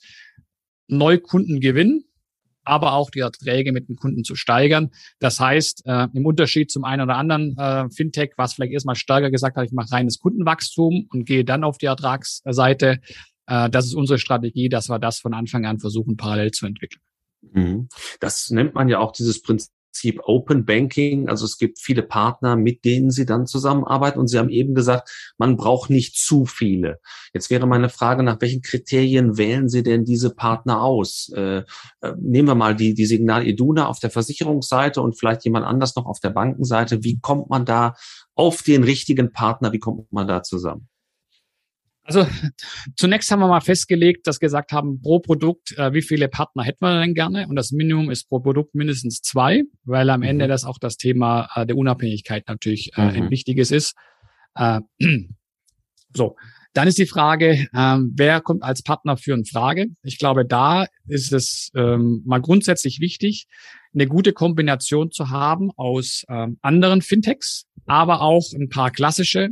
[0.86, 2.04] Neukundengewinn,
[2.64, 4.90] aber auch die Erträge mit den Kunden zu steigern.
[5.18, 9.30] Das heißt, äh, im Unterschied zum einen oder anderen äh, Fintech, was vielleicht erstmal stärker
[9.30, 13.00] gesagt hat, ich mache reines Kundenwachstum und gehe dann auf die Ertragsseite,
[13.46, 17.02] äh, das ist unsere Strategie, dass wir das von Anfang an versuchen, parallel zu entwickeln.
[17.52, 17.88] Mhm.
[18.20, 21.28] Das nennt man ja auch dieses Prinzip Prinzip Open Banking.
[21.28, 24.18] Also es gibt viele Partner, mit denen Sie dann zusammenarbeiten.
[24.18, 26.98] Und Sie haben eben gesagt, man braucht nicht zu viele.
[27.34, 31.30] Jetzt wäre meine Frage, nach welchen Kriterien wählen Sie denn diese Partner aus?
[31.36, 31.64] Äh,
[32.00, 35.94] äh, nehmen wir mal die, die Signal Iduna auf der Versicherungsseite und vielleicht jemand anders
[35.94, 37.04] noch auf der Bankenseite.
[37.04, 37.94] Wie kommt man da
[38.34, 39.72] auf den richtigen Partner?
[39.72, 40.88] Wie kommt man da zusammen?
[42.04, 42.26] Also
[42.96, 46.84] zunächst haben wir mal festgelegt, dass gesagt haben, pro Produkt, äh, wie viele Partner hätten
[46.84, 47.46] wir denn gerne?
[47.46, 50.48] Und das Minimum ist pro Produkt mindestens zwei, weil am Ende mhm.
[50.48, 53.30] das auch das Thema äh, der Unabhängigkeit natürlich äh, ein mhm.
[53.30, 53.94] wichtiges ist.
[54.56, 54.80] Äh,
[56.14, 56.36] so,
[56.74, 59.86] dann ist die Frage, ähm, wer kommt als Partner für eine Frage?
[60.02, 63.46] Ich glaube, da ist es ähm, mal grundsätzlich wichtig,
[63.94, 69.50] eine gute Kombination zu haben aus ähm, anderen Fintechs, aber auch ein paar klassische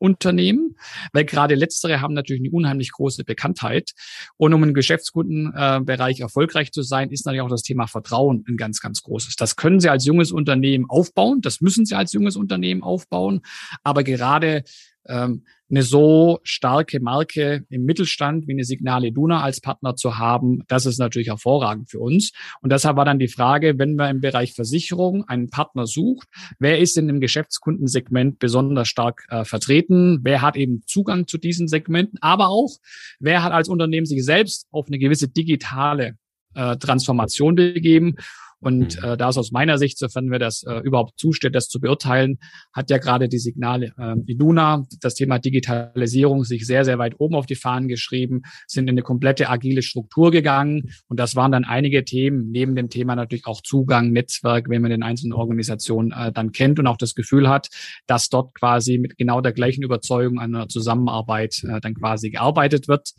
[0.00, 0.76] Unternehmen,
[1.12, 3.92] weil gerade letztere haben natürlich eine unheimlich große Bekanntheit.
[4.36, 8.80] Und um im Geschäftskundenbereich erfolgreich zu sein, ist natürlich auch das Thema Vertrauen ein ganz,
[8.80, 9.36] ganz großes.
[9.36, 13.42] Das können Sie als junges Unternehmen aufbauen, das müssen Sie als junges Unternehmen aufbauen,
[13.82, 14.64] aber gerade
[15.06, 20.62] ähm, eine so starke Marke im Mittelstand wie eine Signale Duna als Partner zu haben,
[20.68, 22.32] das ist natürlich hervorragend für uns.
[22.60, 26.78] Und deshalb war dann die Frage, wenn man im Bereich Versicherung einen Partner sucht, wer
[26.78, 30.20] ist in dem Geschäftskundensegment besonders stark äh, vertreten?
[30.22, 32.18] Wer hat eben Zugang zu diesen Segmenten?
[32.20, 32.76] Aber auch,
[33.20, 36.16] wer hat als Unternehmen sich selbst auf eine gewisse digitale
[36.54, 38.16] äh, Transformation begeben
[38.60, 39.08] und mhm.
[39.08, 42.38] äh, da ist aus meiner Sicht, sofern mir das äh, überhaupt zusteht, das zu beurteilen,
[42.72, 47.34] hat ja gerade die Signale äh, Iduna, das Thema Digitalisierung, sich sehr, sehr weit oben
[47.34, 50.90] auf die Fahnen geschrieben, sind in eine komplette agile Struktur gegangen.
[51.08, 54.90] Und das waren dann einige Themen, neben dem Thema natürlich auch Zugang, Netzwerk, wenn man
[54.90, 57.68] den einzelnen Organisationen äh, dann kennt und auch das Gefühl hat,
[58.06, 62.88] dass dort quasi mit genau der gleichen Überzeugung an einer Zusammenarbeit äh, dann quasi gearbeitet
[62.88, 63.12] wird.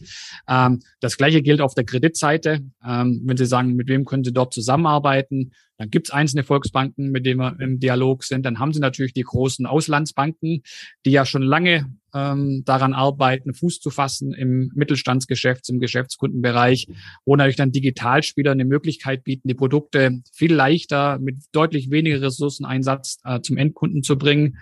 [0.48, 2.60] Ähm, das gleiche gilt auf der Kreditseite.
[2.86, 5.31] Ähm, wenn Sie sagen, mit wem können Sie dort zusammenarbeiten?
[5.32, 8.46] Volksbanken, dann gibt es einzelne Volksbanken, mit denen wir im Dialog sind.
[8.46, 10.62] Dann haben sie natürlich die großen Auslandsbanken,
[11.06, 16.88] die ja schon lange ähm, daran arbeiten, Fuß zu fassen im Mittelstandsgeschäft, im Geschäftskundenbereich,
[17.26, 23.20] wo natürlich dann Digitalspieler eine Möglichkeit bieten, die Produkte viel leichter mit deutlich weniger Ressourceneinsatz
[23.24, 24.58] äh, zum Endkunden zu bringen.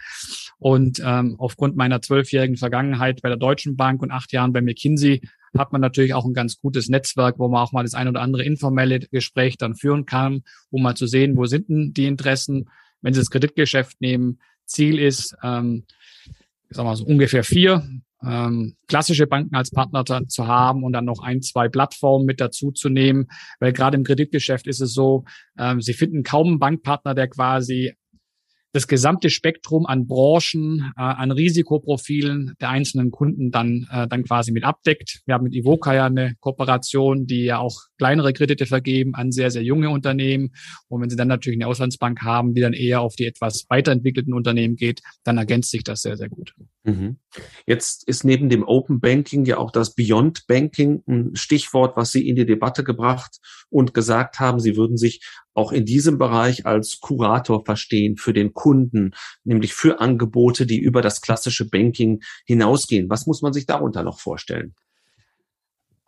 [0.58, 5.22] Und ähm, aufgrund meiner zwölfjährigen Vergangenheit bei der Deutschen Bank und acht Jahren bei McKinsey
[5.58, 8.22] hat man natürlich auch ein ganz gutes Netzwerk, wo man auch mal das ein oder
[8.22, 12.70] andere informelle Gespräch dann führen kann, um mal zu sehen, wo sind denn die Interessen.
[13.02, 15.86] Wenn Sie das Kreditgeschäft nehmen, Ziel ist, ähm,
[16.70, 17.88] ich sag mal so ungefähr vier
[18.24, 22.72] ähm, klassische Banken als Partner zu haben und dann noch ein, zwei Plattformen mit dazu
[22.72, 23.28] zu nehmen,
[23.60, 25.24] weil gerade im Kreditgeschäft ist es so,
[25.58, 27.94] ähm, Sie finden kaum einen Bankpartner, der quasi
[28.72, 34.52] das gesamte Spektrum an Branchen, äh, an Risikoprofilen der einzelnen Kunden dann, äh, dann quasi
[34.52, 35.22] mit abdeckt.
[35.26, 39.52] Wir haben mit Ivoca ja eine Kooperation, die ja auch kleinere Kredite vergeben an sehr,
[39.52, 40.52] sehr junge Unternehmen.
[40.88, 44.34] Und wenn Sie dann natürlich eine Auslandsbank haben, die dann eher auf die etwas weiterentwickelten
[44.34, 46.54] Unternehmen geht, dann ergänzt sich das sehr, sehr gut.
[46.90, 47.18] Mhm.
[47.66, 52.28] Jetzt ist neben dem Open Banking ja auch das Beyond Banking ein Stichwort, was Sie
[52.28, 55.24] in die Debatte gebracht und gesagt haben, Sie würden sich
[55.54, 59.12] auch in diesem Bereich als Kurator verstehen für den Kunden,
[59.44, 63.10] nämlich für Angebote, die über das klassische Banking hinausgehen.
[63.10, 64.74] Was muss man sich darunter noch vorstellen?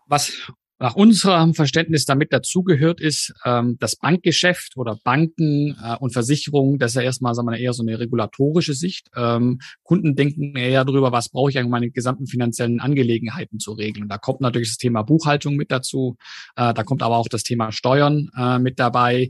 [0.07, 6.79] Was nach unserem Verständnis damit dazugehört ist, ähm, das Bankgeschäft oder Banken äh, und Versicherungen,
[6.79, 9.07] das ist ja erstmal sagen wir, eher so eine regulatorische Sicht.
[9.15, 14.09] Ähm, Kunden denken eher darüber, was brauche ich eigentlich meine gesamten finanziellen Angelegenheiten zu regeln.
[14.09, 16.17] Da kommt natürlich das Thema Buchhaltung mit dazu,
[16.55, 19.29] äh, da kommt aber auch das Thema Steuern äh, mit dabei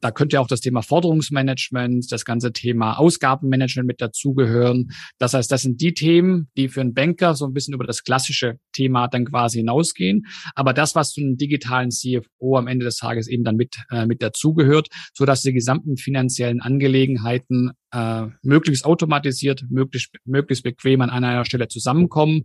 [0.00, 4.90] da könnte auch das Thema Forderungsmanagement, das ganze Thema Ausgabenmanagement mit dazugehören.
[5.18, 8.04] Das heißt, das sind die Themen, die für einen Banker so ein bisschen über das
[8.04, 10.26] klassische Thema dann quasi hinausgehen.
[10.54, 14.06] Aber das, was zu einem digitalen CFO am Ende des Tages eben dann mit, äh,
[14.06, 21.10] mit dazugehört, so dass die gesamten finanziellen Angelegenheiten äh, möglichst automatisiert, möglichst, möglichst bequem an
[21.10, 22.42] einer Stelle zusammenkommen.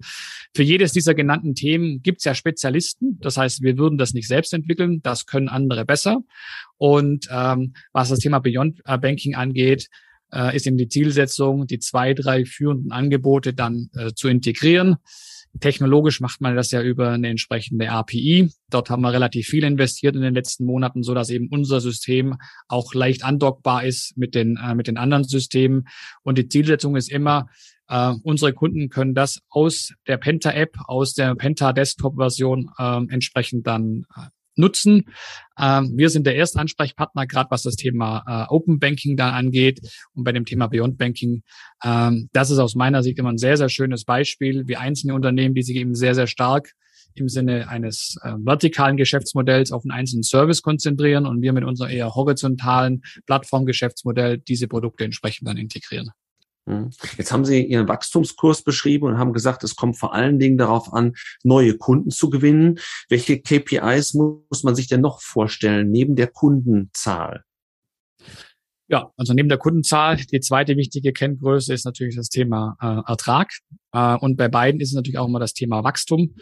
[0.53, 3.19] Für jedes dieser genannten Themen gibt es ja Spezialisten.
[3.19, 6.21] Das heißt, wir würden das nicht selbst entwickeln, das können andere besser.
[6.77, 9.89] Und ähm, was das Thema Beyond äh, Banking angeht,
[10.31, 14.97] äh, ist eben die Zielsetzung, die zwei, drei führenden Angebote dann äh, zu integrieren.
[15.59, 18.49] Technologisch macht man das ja über eine entsprechende API.
[18.69, 22.37] Dort haben wir relativ viel investiert in den letzten Monaten, so dass eben unser System
[22.67, 25.87] auch leicht andockbar ist mit den, äh, mit den anderen Systemen.
[26.23, 27.49] Und die Zielsetzung ist immer,
[27.87, 33.01] äh, unsere Kunden können das aus der Penta App, aus der Penta Desktop Version äh,
[33.09, 35.05] entsprechend dann äh, nutzen.
[35.57, 39.79] Ähm, wir sind der erste Ansprechpartner, gerade was das Thema äh, Open Banking da angeht
[40.13, 41.43] und bei dem Thema Beyond Banking.
[41.83, 45.55] Ähm, das ist aus meiner Sicht immer ein sehr, sehr schönes Beispiel, wie einzelne Unternehmen,
[45.55, 46.73] die sich eben sehr, sehr stark
[47.15, 51.91] im Sinne eines äh, vertikalen Geschäftsmodells auf einen einzelnen Service konzentrieren und wir mit unserem
[51.91, 56.11] eher horizontalen Plattformgeschäftsmodell diese Produkte entsprechend dann integrieren.
[56.69, 56.91] Hm.
[57.17, 60.93] Jetzt haben Sie Ihren Wachstumskurs beschrieben und haben gesagt, es kommt vor allen Dingen darauf
[60.93, 62.79] an, neue Kunden zu gewinnen.
[63.09, 67.43] Welche KPIs muss man sich denn noch vorstellen, neben der Kundenzahl?
[68.87, 73.51] Ja, also neben der Kundenzahl, die zweite wichtige Kenngröße ist natürlich das Thema äh, Ertrag.
[73.91, 76.35] Äh, und bei beiden ist es natürlich auch immer das Thema Wachstum.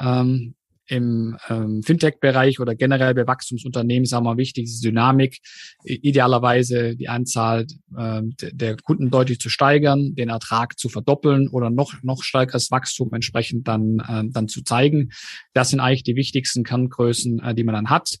[0.00, 0.54] Ähm,
[0.86, 5.38] im ähm, Fintech-Bereich oder generell bei Wachstumsunternehmen ist auch mal wichtig, diese Dynamik,
[5.84, 7.66] idealerweise die Anzahl
[7.96, 13.12] äh, der Kunden deutlich zu steigern, den Ertrag zu verdoppeln oder noch, noch stärkeres Wachstum
[13.12, 15.10] entsprechend dann, äh, dann zu zeigen.
[15.54, 18.18] Das sind eigentlich die wichtigsten Kerngrößen, äh, die man dann hat.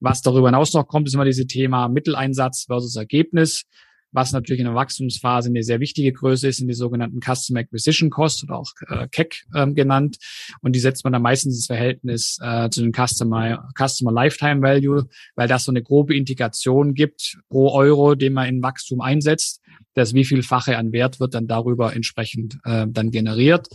[0.00, 3.64] Was darüber hinaus noch kommt, ist immer diese Thema Mitteleinsatz versus Ergebnis
[4.14, 8.10] was natürlich in der Wachstumsphase eine sehr wichtige Größe ist, sind die sogenannten Customer Acquisition
[8.10, 10.18] Costs oder auch äh, CAC ähm, genannt.
[10.62, 15.08] Und die setzt man dann meistens ins Verhältnis äh, zu den Customer, Customer Lifetime Value,
[15.34, 19.60] weil das so eine grobe Integration gibt pro Euro, den man in Wachstum einsetzt
[19.94, 23.68] dass wie vielfache an Wert wird dann darüber entsprechend äh, dann generiert.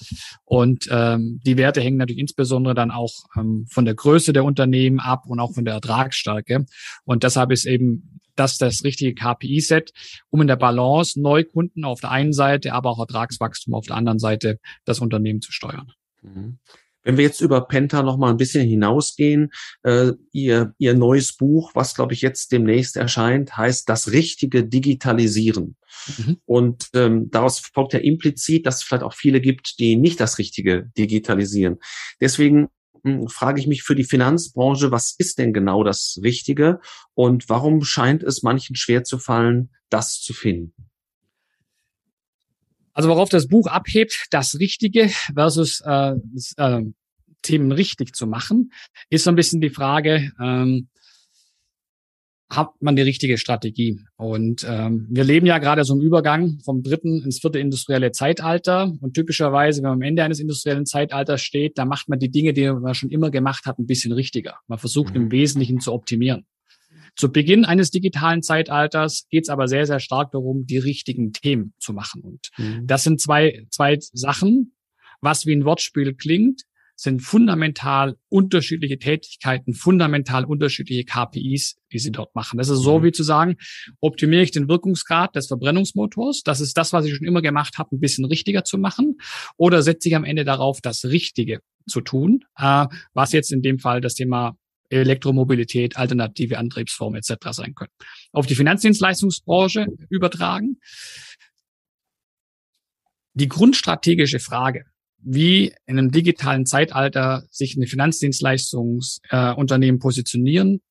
[0.43, 4.99] Und ähm, die Werte hängen natürlich insbesondere dann auch ähm, von der Größe der Unternehmen
[4.99, 6.65] ab und auch von der Ertragsstärke.
[7.05, 9.91] Und deshalb ist eben das das richtige KPI-Set,
[10.29, 14.19] um in der Balance Neukunden auf der einen Seite, aber auch Ertragswachstum auf der anderen
[14.19, 15.91] Seite das Unternehmen zu steuern.
[16.21, 16.59] Mhm.
[17.01, 19.51] Wenn wir jetzt über Penta noch mal ein bisschen hinausgehen,
[19.83, 25.77] äh, ihr, ihr neues Buch, was glaube ich jetzt demnächst erscheint, heißt das richtige Digitalisieren.
[26.17, 26.37] Mhm.
[26.45, 30.37] Und ähm, daraus folgt ja implizit, dass es vielleicht auch viele gibt, die nicht das
[30.37, 31.77] richtige digitalisieren.
[32.19, 32.67] Deswegen
[33.27, 36.79] frage ich mich für die Finanzbranche, was ist denn genau das Richtige
[37.13, 40.73] und warum scheint es manchen schwer zu fallen, das zu finden?
[42.93, 46.15] Also worauf das Buch abhebt, das Richtige versus äh,
[46.57, 46.83] äh,
[47.41, 48.73] Themen richtig zu machen,
[49.09, 50.89] ist so ein bisschen die Frage, ähm,
[52.49, 53.99] hat man die richtige Strategie?
[54.17, 58.91] Und ähm, wir leben ja gerade so im Übergang vom dritten ins vierte industrielle Zeitalter.
[59.01, 62.53] Und typischerweise, wenn man am Ende eines industriellen Zeitalters steht, da macht man die Dinge,
[62.53, 64.55] die man schon immer gemacht hat, ein bisschen richtiger.
[64.67, 65.31] Man versucht im mhm.
[65.31, 66.45] Wesentlichen zu optimieren.
[67.15, 71.73] Zu Beginn eines digitalen Zeitalters geht es aber sehr, sehr stark darum, die richtigen Themen
[71.79, 72.21] zu machen.
[72.21, 72.87] Und mhm.
[72.87, 74.73] das sind zwei, zwei Sachen,
[75.21, 76.63] was wie ein Wortspiel klingt,
[76.99, 82.57] sind fundamental unterschiedliche Tätigkeiten, fundamental unterschiedliche KPIs, die sie dort machen.
[82.57, 83.03] Das ist so mhm.
[83.05, 83.55] wie zu sagen,
[84.01, 87.95] optimiere ich den Wirkungsgrad des Verbrennungsmotors, das ist das, was ich schon immer gemacht habe,
[87.95, 89.17] ein bisschen richtiger zu machen,
[89.55, 93.79] oder setze ich am Ende darauf, das Richtige zu tun, äh, was jetzt in dem
[93.79, 94.57] Fall das Thema
[94.89, 97.51] Elektromobilität, alternative Antriebsformen etc.
[97.51, 97.91] sein können.
[98.33, 100.79] Auf die Finanzdienstleistungsbranche übertragen.
[103.35, 104.83] Die grundstrategische Frage,
[105.21, 110.81] wie in einem digitalen Zeitalter sich eine Finanzdienstleistungsunternehmen äh, positionieren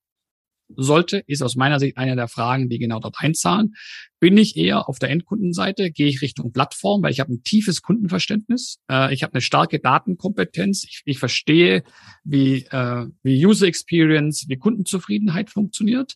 [0.76, 3.74] sollte, ist aus meiner Sicht eine der Fragen, die genau dort einzahlen.
[4.20, 7.82] Bin ich eher auf der Endkundenseite, gehe ich Richtung Plattform, weil ich habe ein tiefes
[7.82, 11.84] Kundenverständnis, äh, ich habe eine starke Datenkompetenz, ich, ich verstehe,
[12.24, 16.14] wie, äh, wie User Experience, wie Kundenzufriedenheit funktioniert.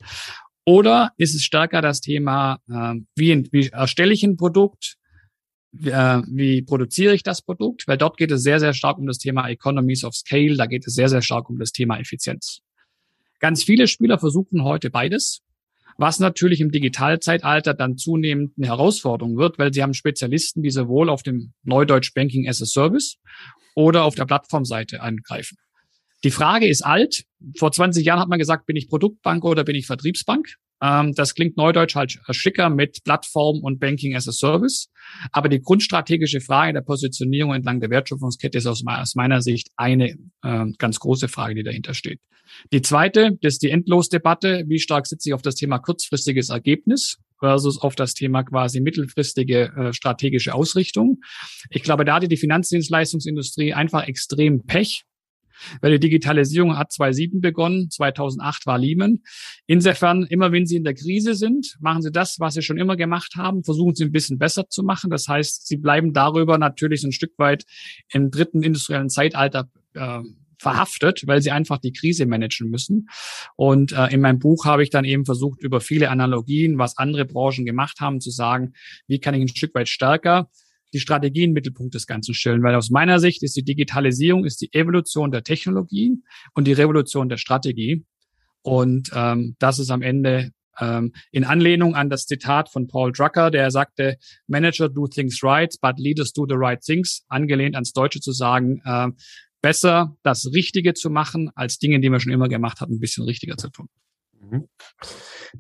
[0.64, 4.96] Oder ist es stärker das Thema, äh, wie, wie erstelle ich ein Produkt,
[5.80, 7.86] äh, wie produziere ich das Produkt?
[7.86, 10.86] Weil dort geht es sehr, sehr stark um das Thema Economies of Scale, da geht
[10.86, 12.60] es sehr, sehr stark um das Thema Effizienz.
[13.40, 15.40] Ganz viele Spieler versuchen heute beides,
[15.96, 21.10] was natürlich im Digitalzeitalter dann zunehmend eine Herausforderung wird, weil sie haben Spezialisten, die sowohl
[21.10, 23.16] auf dem Neudeutsch Banking as a Service
[23.74, 25.56] oder auf der Plattformseite angreifen.
[26.24, 27.24] Die Frage ist alt.
[27.58, 30.54] Vor 20 Jahren hat man gesagt, bin ich Produktbank oder bin ich Vertriebsbank?
[30.82, 34.88] Ähm, das klingt neudeutsch halt schicker mit Plattform und Banking as a Service.
[35.30, 38.82] Aber die grundstrategische Frage der Positionierung entlang der Wertschöpfungskette ist aus,
[39.14, 42.20] meiner Sicht eine äh, ganz große Frage, die dahinter steht.
[42.72, 44.64] Die zweite, das ist die Endlosdebatte.
[44.66, 49.72] Wie stark sitze ich auf das Thema kurzfristiges Ergebnis versus auf das Thema quasi mittelfristige
[49.76, 51.18] äh, strategische Ausrichtung?
[51.70, 55.04] Ich glaube, da hatte die Finanzdienstleistungsindustrie einfach extrem Pech
[55.80, 59.20] weil die Digitalisierung hat 2007 begonnen, 2008 war Lehman.
[59.66, 62.96] Insofern, immer wenn Sie in der Krise sind, machen Sie das, was Sie schon immer
[62.96, 65.10] gemacht haben, versuchen Sie ein bisschen besser zu machen.
[65.10, 67.64] Das heißt, Sie bleiben darüber natürlich ein Stück weit
[68.10, 70.20] im dritten industriellen Zeitalter äh,
[70.62, 73.08] verhaftet, weil sie einfach die Krise managen müssen.
[73.56, 77.24] Und äh, in meinem Buch habe ich dann eben versucht, über viele Analogien, was andere
[77.24, 78.72] Branchen gemacht haben, zu sagen,
[79.08, 80.48] wie kann ich ein Stück weit stärker
[80.92, 84.60] die Strategie im Mittelpunkt des Ganzen stellen, weil aus meiner Sicht ist die Digitalisierung ist
[84.60, 86.18] die Evolution der Technologie
[86.54, 88.04] und die Revolution der Strategie.
[88.62, 93.50] Und ähm, das ist am Ende ähm, in Anlehnung an das Zitat von Paul Drucker,
[93.50, 98.20] der sagte, Manager do things right, but leaders do the right things, angelehnt ans Deutsche
[98.20, 99.08] zu sagen, äh,
[99.60, 103.24] besser das Richtige zu machen, als Dinge, die man schon immer gemacht hat, ein bisschen
[103.24, 103.88] richtiger zu tun.
[104.42, 104.68] Mhm.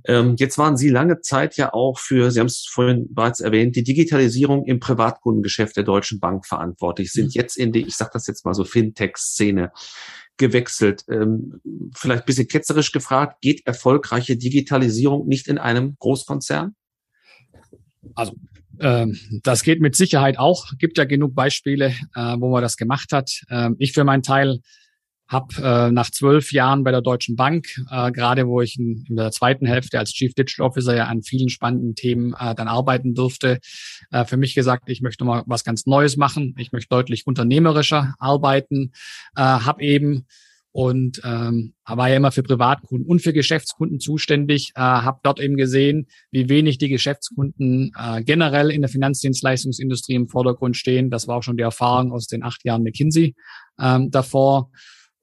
[0.06, 3.76] Ähm, jetzt waren Sie lange Zeit ja auch für, Sie haben es vorhin bereits erwähnt,
[3.76, 7.32] die Digitalisierung im Privatkundengeschäft der Deutschen Bank verantwortlich, sind mhm.
[7.32, 9.72] jetzt in die, ich sage das jetzt mal so, Fintech-Szene
[10.36, 11.04] gewechselt.
[11.08, 11.60] Ähm,
[11.94, 16.74] vielleicht ein bisschen ketzerisch gefragt, geht erfolgreiche Digitalisierung nicht in einem Großkonzern?
[18.14, 18.34] Also
[18.80, 20.72] ähm, das geht mit Sicherheit auch.
[20.78, 23.30] Gibt ja genug Beispiele, äh, wo man das gemacht hat.
[23.50, 24.60] Ähm, ich für meinen Teil
[25.32, 29.16] habe äh, nach zwölf Jahren bei der Deutschen Bank, äh, gerade wo ich in, in,
[29.16, 33.14] der zweiten Hälfte als Chief Digital Officer ja an vielen spannenden Themen äh, dann arbeiten
[33.14, 33.58] durfte,
[34.10, 36.54] äh, für mich gesagt, ich möchte mal was ganz Neues machen.
[36.58, 38.92] Ich möchte deutlich unternehmerischer arbeiten,
[39.34, 40.26] äh, habe eben
[40.74, 45.56] und ähm, war ja immer für Privatkunden und für Geschäftskunden zuständig, äh, habe dort eben
[45.56, 51.10] gesehen, wie wenig die Geschäftskunden äh, generell in der Finanzdienstleistungsindustrie im Vordergrund stehen.
[51.10, 53.34] Das war auch schon die Erfahrung aus den acht Jahren McKinsey
[53.78, 54.70] ähm, davor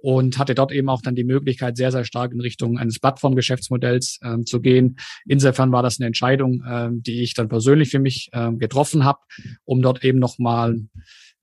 [0.02, 4.20] und hatte dort eben auch dann die Möglichkeit, sehr, sehr stark in Richtung eines Plattformgeschäftsmodells
[4.24, 4.98] ähm, zu gehen.
[5.26, 9.20] Insofern war das eine Entscheidung, ähm, die ich dann persönlich für mich ähm, getroffen habe,
[9.66, 10.80] um dort eben nochmal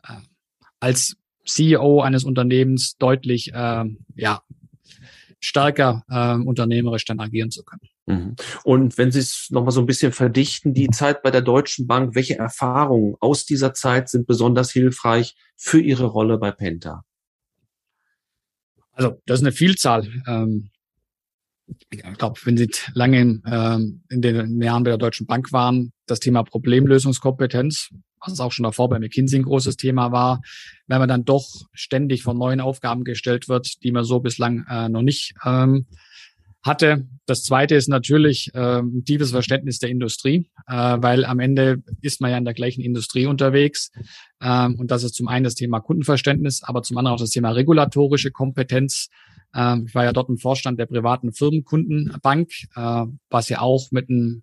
[0.03, 0.13] äh,
[0.81, 4.43] als CEO eines Unternehmens deutlich äh, ja,
[5.41, 7.89] stärker äh, unternehmerisch dann agieren zu können.
[8.07, 8.37] Mhm.
[8.65, 12.15] Und wenn Sie es nochmal so ein bisschen verdichten, die Zeit bei der Deutschen Bank,
[12.15, 17.05] welche Erfahrungen aus dieser Zeit sind besonders hilfreich für Ihre Rolle bei Penta?
[18.97, 20.09] Also das ist eine Vielzahl.
[20.27, 20.71] Ähm,
[21.91, 26.21] ich glaube, wenn Sie lange ähm, in den Jahren bei der Deutschen Bank waren, das
[26.21, 30.41] Thema Problemlösungskompetenz, was auch schon davor bei McKinsey ein großes Thema war,
[30.87, 34.89] wenn man dann doch ständig von neuen Aufgaben gestellt wird, die man so bislang äh,
[34.89, 35.87] noch nicht ähm,
[36.67, 37.07] hatte.
[37.27, 42.31] Das zweite ist natürlich äh, tiefes Verständnis der Industrie, äh, weil am Ende ist man
[42.31, 43.91] ja in der gleichen Industrie unterwegs.
[44.41, 47.51] Ähm, und das ist zum einen das Thema Kundenverständnis, aber zum anderen auch das Thema
[47.51, 49.09] regulatorische Kompetenz.
[49.55, 54.09] Ähm, ich war ja dort im Vorstand der privaten Firmenkundenbank, äh, was ja auch mit
[54.11, 54.43] einem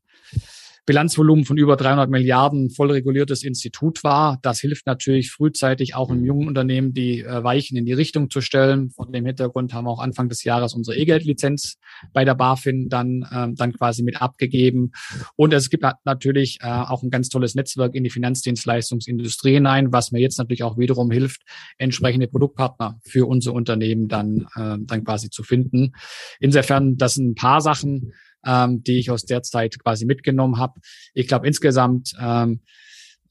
[0.85, 4.39] Bilanzvolumen von über 300 Milliarden voll reguliertes Institut war.
[4.41, 8.41] Das hilft natürlich frühzeitig auch in jungen Unternehmen, die äh, Weichen in die Richtung zu
[8.41, 8.89] stellen.
[8.89, 11.77] Von dem Hintergrund haben wir auch Anfang des Jahres unsere E-Geld-Lizenz
[12.11, 14.91] bei der BaFin dann, ähm, dann quasi mit abgegeben.
[15.37, 20.11] Und es gibt natürlich äh, auch ein ganz tolles Netzwerk in die Finanzdienstleistungsindustrie hinein, was
[20.11, 21.43] mir jetzt natürlich auch wiederum hilft,
[21.77, 25.93] entsprechende Produktpartner für unsere Unternehmen dann, äh, dann quasi zu finden.
[26.39, 28.11] Insofern, das sind ein paar Sachen,
[28.45, 30.79] ähm, die ich aus der Zeit quasi mitgenommen habe.
[31.13, 32.61] Ich glaube insgesamt ähm,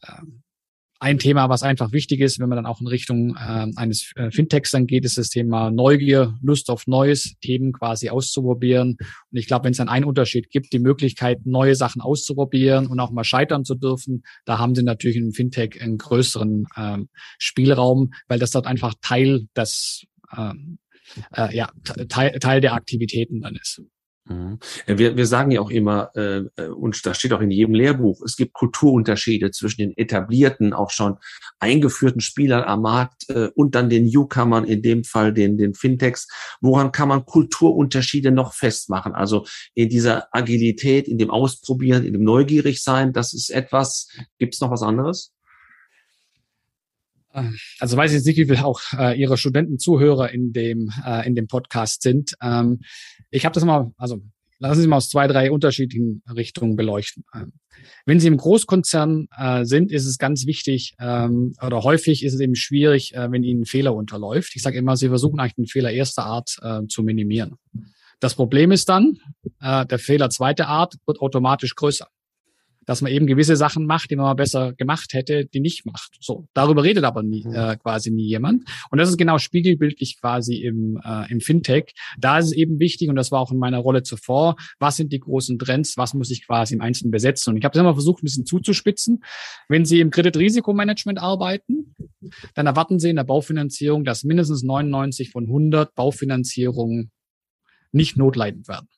[0.02, 0.12] äh,
[1.00, 4.70] ein Thema, was einfach wichtig ist, wenn man dann auch in Richtung äh, eines Fintechs
[4.70, 8.90] dann geht, ist das Thema Neugier, Lust auf Neues, Themen quasi auszuprobieren.
[9.00, 13.00] Und ich glaube, wenn es dann einen Unterschied gibt, die Möglichkeit, neue Sachen auszuprobieren und
[13.00, 18.12] auch mal scheitern zu dürfen, da haben sie natürlich im Fintech einen größeren ähm, Spielraum,
[18.28, 20.04] weil das dort einfach Teil des
[20.36, 20.78] ähm,
[21.34, 21.70] äh, ja,
[22.08, 23.82] Teil, Teil der Aktivitäten dann ist.
[24.24, 24.60] Mhm.
[24.86, 28.22] Wir, wir sagen ja auch immer, äh, äh, und da steht auch in jedem Lehrbuch,
[28.24, 31.16] es gibt Kulturunterschiede zwischen den etablierten, auch schon
[31.58, 36.28] eingeführten Spielern am Markt äh, und dann den Newcomern, in dem Fall den, den Fintechs.
[36.60, 39.12] Woran kann man Kulturunterschiede noch festmachen?
[39.12, 39.44] Also
[39.74, 44.08] in dieser Agilität, in dem Ausprobieren, in dem Neugierigsein, das ist etwas.
[44.38, 45.32] Gibt es noch was anderes?
[47.78, 51.26] Also weiß ich jetzt nicht, wie viel auch äh, Ihre Studenten Zuhörer in dem äh,
[51.26, 52.34] in dem Podcast sind.
[52.42, 52.80] Ähm,
[53.30, 54.22] ich habe das mal, also
[54.58, 57.24] lassen Sie mal aus zwei, drei unterschiedlichen Richtungen beleuchten.
[57.34, 57.52] Ähm,
[58.06, 62.40] wenn Sie im Großkonzern äh, sind, ist es ganz wichtig ähm, oder häufig ist es
[62.40, 64.54] eben schwierig, äh, wenn Ihnen ein Fehler unterläuft.
[64.54, 67.56] Ich sage immer, Sie versuchen eigentlich den Fehler erster Art äh, zu minimieren.
[68.20, 69.18] Das Problem ist dann,
[69.60, 72.06] äh, der Fehler zweiter Art wird automatisch größer
[72.86, 76.16] dass man eben gewisse Sachen macht, die man mal besser gemacht hätte, die nicht macht.
[76.20, 77.54] So, darüber redet aber nie, mhm.
[77.54, 78.64] äh, quasi nie jemand.
[78.90, 81.94] Und das ist genau spiegelbildlich quasi im, äh, im Fintech.
[82.18, 85.12] Da ist es eben wichtig, und das war auch in meiner Rolle zuvor, was sind
[85.12, 87.50] die großen Trends, was muss ich quasi im Einzelnen besetzen.
[87.50, 89.22] Und ich habe das immer versucht, ein bisschen zuzuspitzen.
[89.68, 91.94] Wenn Sie im Kreditrisikomanagement arbeiten,
[92.54, 97.10] dann erwarten Sie in der Baufinanzierung, dass mindestens 99 von 100 Baufinanzierungen
[97.92, 98.88] nicht notleidend werden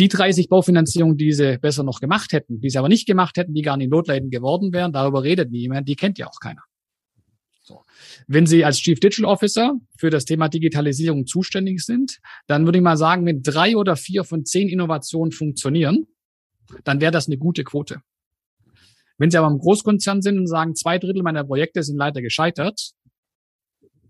[0.00, 3.52] die 30 Baufinanzierungen, die sie besser noch gemacht hätten, die sie aber nicht gemacht hätten,
[3.52, 6.62] die gar nicht notleidend geworden wären, darüber redet niemand, die kennt ja auch keiner.
[7.62, 7.82] So.
[8.26, 12.82] Wenn Sie als Chief Digital Officer für das Thema Digitalisierung zuständig sind, dann würde ich
[12.82, 16.06] mal sagen, wenn drei oder vier von zehn Innovationen funktionieren,
[16.84, 18.00] dann wäre das eine gute Quote.
[19.18, 22.92] Wenn Sie aber im Großkonzern sind und sagen, zwei Drittel meiner Projekte sind leider gescheitert,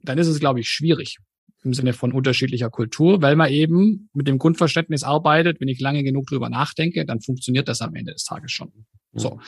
[0.04, 1.18] dann ist es, glaube ich, schwierig
[1.62, 6.02] im Sinne von unterschiedlicher Kultur, weil man eben mit dem Grundverständnis arbeitet, wenn ich lange
[6.02, 8.72] genug drüber nachdenke, dann funktioniert das am Ende des Tages schon.
[9.12, 9.40] So.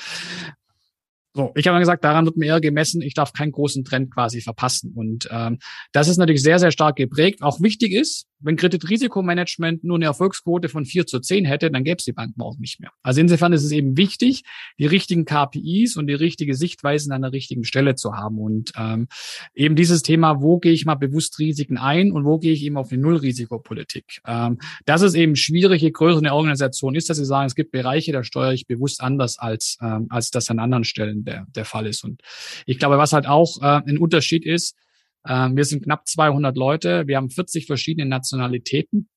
[1.35, 4.43] So, ich habe gesagt, daran wird mir eher gemessen, ich darf keinen großen Trend quasi
[4.43, 4.93] verpassen.
[4.95, 5.61] Und ähm,
[5.93, 7.41] das ist natürlich sehr, sehr stark geprägt.
[7.43, 11.97] Auch wichtig ist, wenn Kreditrisikomanagement nur eine Erfolgsquote von vier zu zehn hätte, dann gäbe
[11.99, 12.90] es die Banken auch nicht mehr.
[13.03, 14.43] Also insofern ist es eben wichtig,
[14.78, 18.38] die richtigen KPIs und die richtige Sichtweisen an der richtigen Stelle zu haben.
[18.38, 19.09] Und ähm,
[19.55, 22.76] eben dieses Thema, wo gehe ich mal bewusst Risiken ein und wo gehe ich eben
[22.76, 24.20] auf eine Nullrisikopolitik.
[24.26, 27.72] Ähm, das ist eben schwierig, je größer eine Organisation ist, dass sie sagen, es gibt
[27.72, 31.64] Bereiche, da steuere ich bewusst anders als, ähm, als das an anderen Stellen der, der
[31.64, 32.05] Fall ist.
[32.05, 32.22] Und
[32.66, 34.76] ich glaube, was halt auch äh, ein Unterschied ist,
[35.25, 39.09] wir sind knapp 200 Leute, wir haben 40 verschiedene Nationalitäten.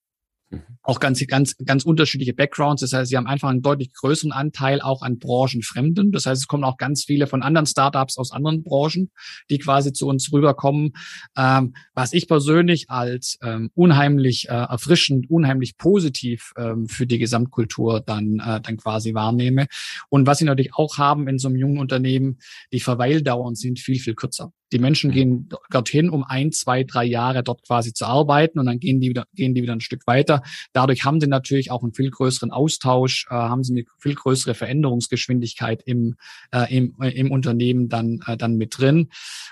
[0.49, 0.61] Mhm.
[0.83, 2.81] Auch ganz, ganz, ganz unterschiedliche Backgrounds.
[2.81, 6.11] Das heißt, sie haben einfach einen deutlich größeren Anteil auch an Branchenfremden.
[6.11, 9.11] Das heißt, es kommen auch ganz viele von anderen Startups aus anderen Branchen,
[9.49, 10.93] die quasi zu uns rüberkommen.
[11.35, 18.01] Ähm, was ich persönlich als ähm, unheimlich äh, erfrischend, unheimlich positiv ähm, für die Gesamtkultur
[18.01, 19.67] dann, äh, dann quasi wahrnehme.
[20.09, 22.37] Und was sie natürlich auch haben in so einem jungen Unternehmen,
[22.71, 24.51] die Verweildauern sind viel, viel kürzer.
[24.71, 28.79] Die Menschen gehen dorthin, um ein, zwei, drei Jahre dort quasi zu arbeiten und dann
[28.79, 30.41] gehen die wieder, gehen die wieder ein Stück weiter.
[30.73, 34.55] Dadurch haben sie natürlich auch einen viel größeren Austausch, äh, haben sie eine viel größere
[34.55, 36.15] Veränderungsgeschwindigkeit im,
[36.51, 39.09] äh, im, äh, im Unternehmen dann, äh, dann mit drin.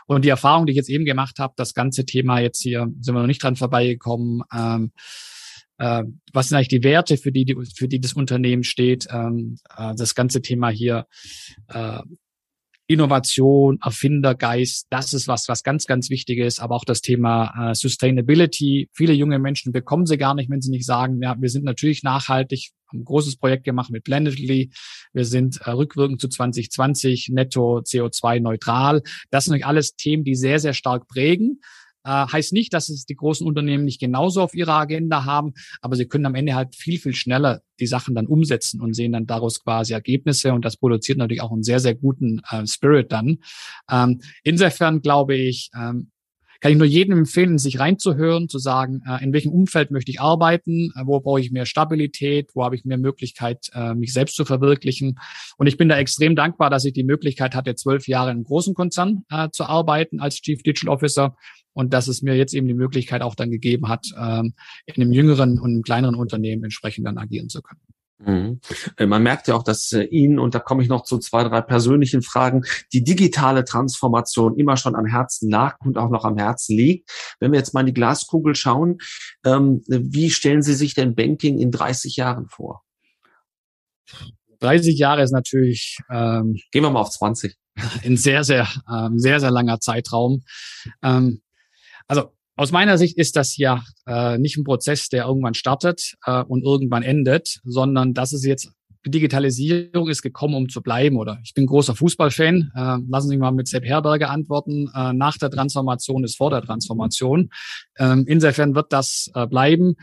[0.07, 3.13] Und die Erfahrung, die ich jetzt eben gemacht habe, das ganze Thema jetzt hier, sind
[3.13, 4.91] wir noch nicht dran vorbeigekommen, ähm,
[5.77, 9.93] äh, was sind eigentlich die Werte, für die, für die das Unternehmen steht, ähm, äh,
[9.95, 11.07] das ganze Thema hier,
[12.87, 16.59] Innovation, Erfindergeist, das ist was, was ganz, ganz wichtig ist.
[16.59, 18.89] Aber auch das Thema äh, Sustainability.
[18.93, 22.03] Viele junge Menschen bekommen sie gar nicht, wenn sie nicht sagen, ja, wir sind natürlich
[22.03, 24.71] nachhaltig, haben ein großes Projekt gemacht mit Blendedly.
[25.13, 29.01] Wir sind äh, rückwirkend zu 2020 netto CO2 neutral.
[29.31, 31.61] Das sind alles Themen, die sehr, sehr stark prägen.
[32.03, 35.95] Äh, heißt nicht, dass es die großen Unternehmen nicht genauso auf ihrer Agenda haben, aber
[35.95, 39.25] sie können am Ende halt viel, viel schneller die Sachen dann umsetzen und sehen dann
[39.25, 43.39] daraus quasi Ergebnisse und das produziert natürlich auch einen sehr, sehr guten äh, Spirit dann.
[43.89, 46.11] Ähm, insofern glaube ich, ähm,
[46.63, 50.21] kann ich nur jedem empfehlen, sich reinzuhören, zu sagen, äh, in welchem Umfeld möchte ich
[50.21, 54.37] arbeiten, äh, wo brauche ich mehr Stabilität, wo habe ich mehr Möglichkeit, äh, mich selbst
[54.37, 55.19] zu verwirklichen.
[55.57, 58.43] Und ich bin da extrem dankbar, dass ich die Möglichkeit hatte, zwölf Jahre in einem
[58.45, 61.35] großen Konzern zu arbeiten als Chief Digital Officer
[61.73, 64.53] und dass es mir jetzt eben die Möglichkeit auch dann gegeben hat, ähm,
[64.85, 67.81] in einem jüngeren und einem kleineren Unternehmen entsprechend dann agieren zu können.
[68.25, 68.59] Mhm.
[68.97, 71.43] Äh, man merkt ja auch, dass äh, Ihnen, und da komme ich noch zu zwei,
[71.43, 72.63] drei persönlichen Fragen,
[72.93, 77.09] die digitale Transformation immer schon am Herzen lag und auch noch am Herzen liegt.
[77.39, 78.99] Wenn wir jetzt mal in die Glaskugel schauen,
[79.45, 82.83] ähm, wie stellen Sie sich denn Banking in 30 Jahren vor?
[84.59, 85.97] 30 Jahre ist natürlich.
[86.09, 87.55] Ähm, Gehen wir mal auf 20.
[88.03, 90.43] Ein sehr, sehr, ähm, sehr, sehr langer Zeitraum.
[91.01, 91.41] Ähm,
[92.07, 96.43] also aus meiner Sicht ist das ja äh, nicht ein Prozess, der irgendwann startet äh,
[96.43, 98.71] und irgendwann endet, sondern das ist jetzt
[99.05, 101.17] die Digitalisierung ist gekommen, um zu bleiben.
[101.17, 102.71] Oder ich bin großer Fußballfan.
[102.75, 104.89] Äh, lassen Sie mich mal mit Sepp Herberger antworten.
[104.95, 107.49] Äh, nach der Transformation ist vor der Transformation.
[107.97, 109.95] Ähm, insofern wird das äh, bleiben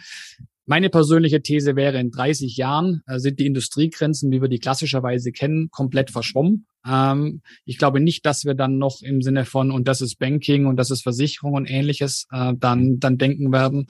[0.66, 5.32] Meine persönliche These wäre, in 30 Jahren äh, sind die Industriegrenzen, wie wir die klassischerweise
[5.32, 6.66] kennen, komplett verschwommen.
[6.86, 10.66] Ähm, ich glaube nicht, dass wir dann noch im Sinne von, und das ist Banking
[10.66, 13.86] und das ist Versicherung und ähnliches, äh, dann, dann denken werden.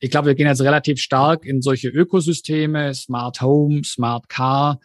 [0.00, 4.78] Ich glaube, wir gehen jetzt relativ stark in solche Ökosysteme, Smart Home, Smart Car,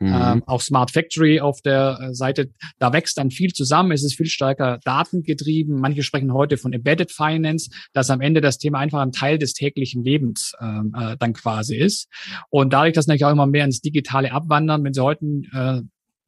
[0.00, 0.14] Mhm.
[0.14, 3.92] Ähm, auch Smart Factory auf der äh, Seite, da wächst dann viel zusammen.
[3.92, 5.78] Es ist viel stärker datengetrieben.
[5.78, 9.52] Manche sprechen heute von Embedded Finance, dass am Ende das Thema einfach ein Teil des
[9.52, 12.08] täglichen Lebens ähm, äh, dann quasi ist.
[12.48, 15.82] Und dadurch, dass natürlich auch immer mehr ins Digitale abwandern, wenn Sie heute äh,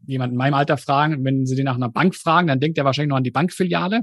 [0.06, 2.84] jemand in meinem Alter fragen, wenn Sie den nach einer Bank fragen, dann denkt er
[2.84, 4.02] wahrscheinlich noch an die Bankfiliale.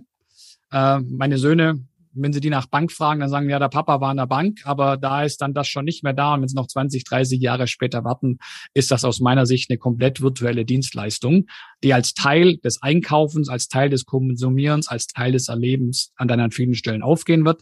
[0.71, 4.11] Äh, meine Söhne wenn sie die nach Bank fragen, dann sagen, ja, der Papa war
[4.11, 6.33] in der Bank, aber da ist dann das schon nicht mehr da.
[6.33, 8.39] Und wenn sie noch 20, 30 Jahre später warten,
[8.73, 11.45] ist das aus meiner Sicht eine komplett virtuelle Dienstleistung,
[11.83, 16.39] die als Teil des Einkaufens, als Teil des Konsumierens, als Teil des Erlebens an dann
[16.39, 17.61] an vielen Stellen aufgehen wird.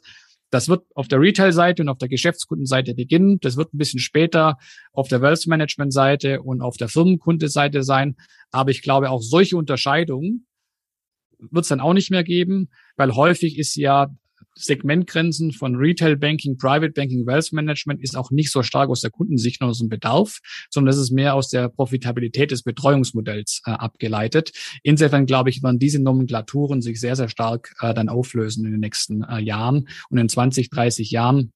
[0.49, 3.39] Das wird auf der Retail-Seite und auf der Geschäftskundenseite beginnen.
[3.41, 4.57] Das wird ein bisschen später
[4.93, 8.15] auf der Wealth Management-Seite und auf der Firmenkundenseite sein.
[8.51, 10.47] Aber ich glaube, auch solche Unterscheidungen
[11.39, 14.07] wird es dann auch nicht mehr geben, weil häufig ist ja
[14.57, 19.11] Segmentgrenzen von Retail Banking, Private Banking, Wealth Management ist auch nicht so stark aus der
[19.11, 20.39] Kundensicht und aus dem Bedarf,
[20.69, 24.51] sondern das ist mehr aus der Profitabilität des Betreuungsmodells äh, abgeleitet.
[24.83, 28.79] Insofern glaube ich, werden diese Nomenklaturen sich sehr, sehr stark äh, dann auflösen in den
[28.79, 31.51] nächsten äh, Jahren und in 20, 30 Jahren.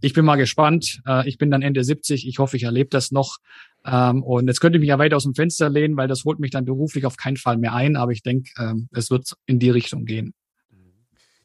[0.00, 1.00] Ich bin mal gespannt.
[1.06, 2.26] Äh, ich bin dann Ende 70.
[2.26, 3.38] Ich hoffe, ich erlebe das noch.
[3.84, 6.38] Ähm, und jetzt könnte ich mich ja weiter aus dem Fenster lehnen, weil das holt
[6.38, 7.96] mich dann beruflich auf keinen Fall mehr ein.
[7.96, 10.34] Aber ich denke, ähm, es wird in die Richtung gehen.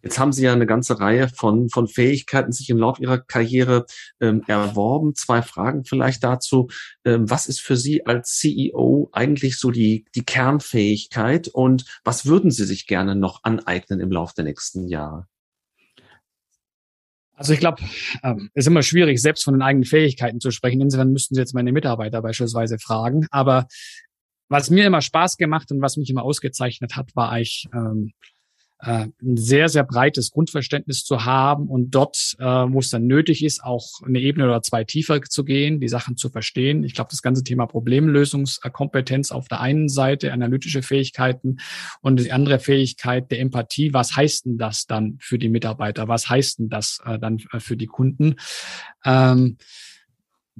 [0.01, 3.85] Jetzt haben Sie ja eine ganze Reihe von, von Fähigkeiten sich im Laufe Ihrer Karriere
[4.21, 5.15] ähm, erworben.
[5.15, 6.69] Zwei Fragen vielleicht dazu.
[7.03, 12.51] Ähm, was ist für Sie als CEO eigentlich so die, die Kernfähigkeit und was würden
[12.51, 15.27] Sie sich gerne noch aneignen im Laufe der nächsten Jahre?
[17.33, 17.81] Also ich glaube,
[18.23, 20.81] ähm, es ist immer schwierig, selbst von den eigenen Fähigkeiten zu sprechen.
[20.81, 23.27] Insofern müssten Sie jetzt meine Mitarbeiter beispielsweise fragen.
[23.31, 23.67] Aber
[24.49, 28.11] was mir immer Spaß gemacht und was mich immer ausgezeichnet hat, war eigentlich ähm,
[28.81, 33.43] äh, ein sehr, sehr breites Grundverständnis zu haben und dort, äh, wo es dann nötig
[33.43, 36.83] ist, auch eine Ebene oder zwei tiefer zu gehen, die Sachen zu verstehen.
[36.83, 41.57] Ich glaube, das ganze Thema Problemlösungskompetenz auf der einen Seite, analytische Fähigkeiten
[42.01, 43.93] und die andere Fähigkeit der Empathie.
[43.93, 46.07] Was heißt denn das dann für die Mitarbeiter?
[46.07, 48.35] Was heißt denn das äh, dann äh, für die Kunden?
[49.03, 49.57] Ähm,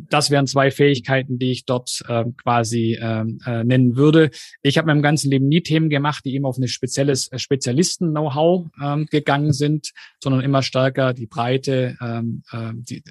[0.09, 4.31] das wären zwei Fähigkeiten, die ich dort äh, quasi äh, äh, nennen würde.
[4.61, 8.67] Ich habe meinem ganzen Leben nie Themen gemacht, die eben auf ein spezielles äh, Spezialisten-Know-how
[8.81, 9.91] ähm, gegangen sind,
[10.21, 13.03] sondern immer stärker die Breite, ähm, äh, die,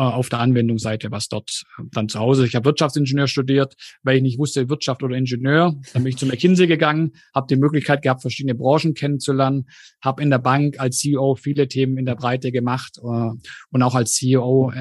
[0.00, 2.46] auf der Anwendungsseite, was dort äh, dann zu Hause.
[2.46, 5.74] Ich habe Wirtschaftsingenieur studiert, weil ich nicht wusste, Wirtschaft oder Ingenieur.
[5.92, 9.66] Dann bin ich zu McKinsey gegangen, habe die Möglichkeit gehabt, verschiedene Branchen kennenzulernen,
[10.02, 13.30] habe in der Bank als CEO viele Themen in der Breite gemacht äh,
[13.70, 14.72] und auch als CEO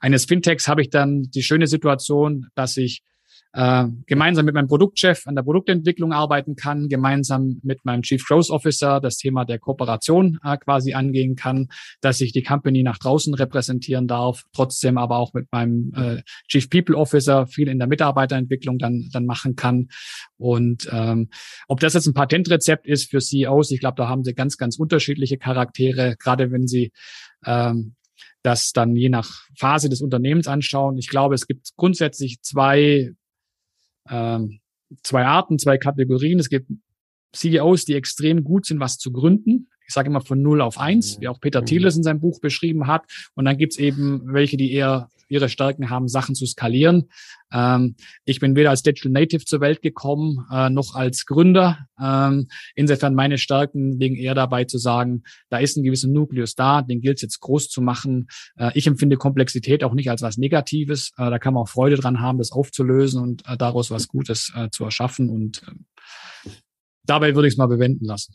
[0.00, 3.02] eines Fintechs habe ich dann die schöne Situation, dass ich
[3.56, 8.50] äh, gemeinsam mit meinem Produktchef an der Produktentwicklung arbeiten kann, gemeinsam mit meinem Chief Growth
[8.50, 11.68] Officer das Thema der Kooperation äh, quasi angehen kann,
[12.02, 16.68] dass ich die Company nach draußen repräsentieren darf, trotzdem aber auch mit meinem äh, Chief
[16.68, 19.88] People Officer viel in der Mitarbeiterentwicklung dann, dann machen kann.
[20.36, 21.30] Und ähm,
[21.66, 24.78] ob das jetzt ein Patentrezept ist für CEOs, ich glaube, da haben sie ganz, ganz
[24.78, 26.92] unterschiedliche Charaktere, gerade wenn sie
[27.46, 27.94] ähm,
[28.42, 30.98] das dann je nach Phase des Unternehmens anschauen.
[30.98, 33.14] Ich glaube, es gibt grundsätzlich zwei
[34.10, 34.60] ähm,
[35.02, 36.38] zwei Arten, zwei Kategorien.
[36.38, 36.70] Es gibt
[37.32, 39.68] CEOs, die extrem gut sind, was zu gründen.
[39.86, 41.66] Ich sage immer von null auf eins, wie auch Peter mhm.
[41.66, 43.04] Thieles in seinem Buch beschrieben hat.
[43.34, 47.08] Und dann gibt's eben welche, die eher ihre Stärken haben, Sachen zu skalieren.
[47.52, 51.86] Ähm, ich bin weder als Digital Native zur Welt gekommen, äh, noch als Gründer.
[52.00, 56.82] Ähm, insofern meine Stärken liegen eher dabei zu sagen, da ist ein gewisser Nukleus da,
[56.82, 58.28] den gilt es jetzt groß zu machen.
[58.56, 61.12] Äh, ich empfinde Komplexität auch nicht als was Negatives.
[61.16, 64.52] Äh, da kann man auch Freude dran haben, das aufzulösen und äh, daraus was Gutes
[64.54, 65.28] äh, zu erschaffen.
[65.28, 66.50] Und äh,
[67.04, 68.34] dabei würde ich es mal bewenden lassen.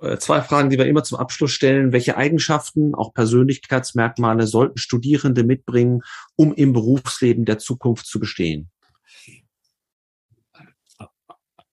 [0.00, 1.92] Äh, zwei Fragen, die wir immer zum Abschluss stellen.
[1.92, 6.02] Welche Eigenschaften, auch Persönlichkeitsmerkmale sollten Studierende mitbringen,
[6.36, 8.70] um im Berufsleben der Zukunft zu bestehen?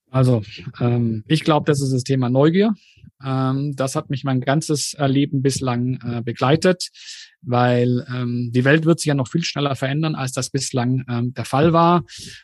[0.09, 0.43] Also,
[0.80, 2.73] ähm, ich glaube, das ist das Thema Neugier.
[3.23, 6.89] Ähm, das hat mich mein ganzes Leben bislang äh, begleitet,
[7.45, 11.33] weil ähm, die Welt wird sich ja noch viel schneller verändern, als das bislang ähm,
[11.33, 12.03] der Fall war.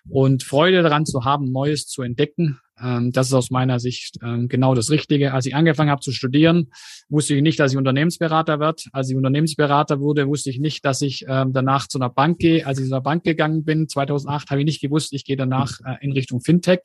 [0.10, 4.48] Und Freude daran zu haben, Neues zu entdecken, ähm, das ist aus meiner Sicht ähm,
[4.48, 5.34] genau das Richtige.
[5.34, 6.72] Als ich angefangen habe zu studieren,
[7.10, 8.84] wusste ich nicht, dass ich Unternehmensberater werde.
[8.92, 12.66] Als ich Unternehmensberater wurde, wusste ich nicht, dass ich ähm, danach zu einer Bank gehe.
[12.66, 15.80] Als ich zu einer Bank gegangen bin, 2008, habe ich nicht gewusst, ich gehe danach
[15.86, 16.82] äh, in Richtung Fintech.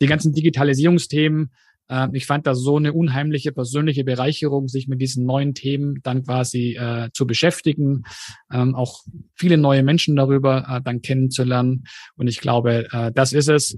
[0.00, 1.50] Die ganzen Digitalisierungsthemen
[2.12, 6.76] ich fand das so eine unheimliche persönliche Bereicherung, sich mit diesen neuen Themen dann quasi
[6.76, 8.04] äh, zu beschäftigen,
[8.52, 9.02] ähm, auch
[9.34, 11.84] viele neue Menschen darüber äh, dann kennenzulernen.
[12.16, 13.76] Und ich glaube, äh, das ist es.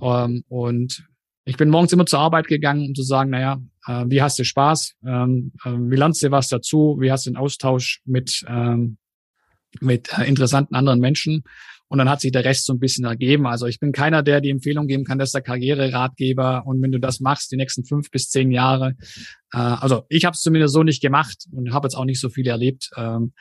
[0.00, 1.06] Ähm, und
[1.44, 4.44] ich bin morgens immer zur Arbeit gegangen, um zu sagen, naja, äh, wie hast du
[4.44, 4.94] Spaß?
[5.06, 6.96] Ähm, äh, wie lernst du was dazu?
[7.00, 8.98] Wie hast du den Austausch mit, ähm,
[9.80, 11.44] mit äh, interessanten anderen Menschen?
[11.88, 13.46] Und dann hat sich der Rest so ein bisschen ergeben.
[13.46, 16.98] Also ich bin keiner, der die Empfehlung geben kann, dass der Karriereratgeber und wenn du
[16.98, 18.94] das machst, die nächsten fünf bis zehn Jahre.
[19.52, 22.28] Äh, also ich habe es zumindest so nicht gemacht und habe jetzt auch nicht so
[22.28, 22.90] viel erlebt.
[22.96, 23.32] Ähm,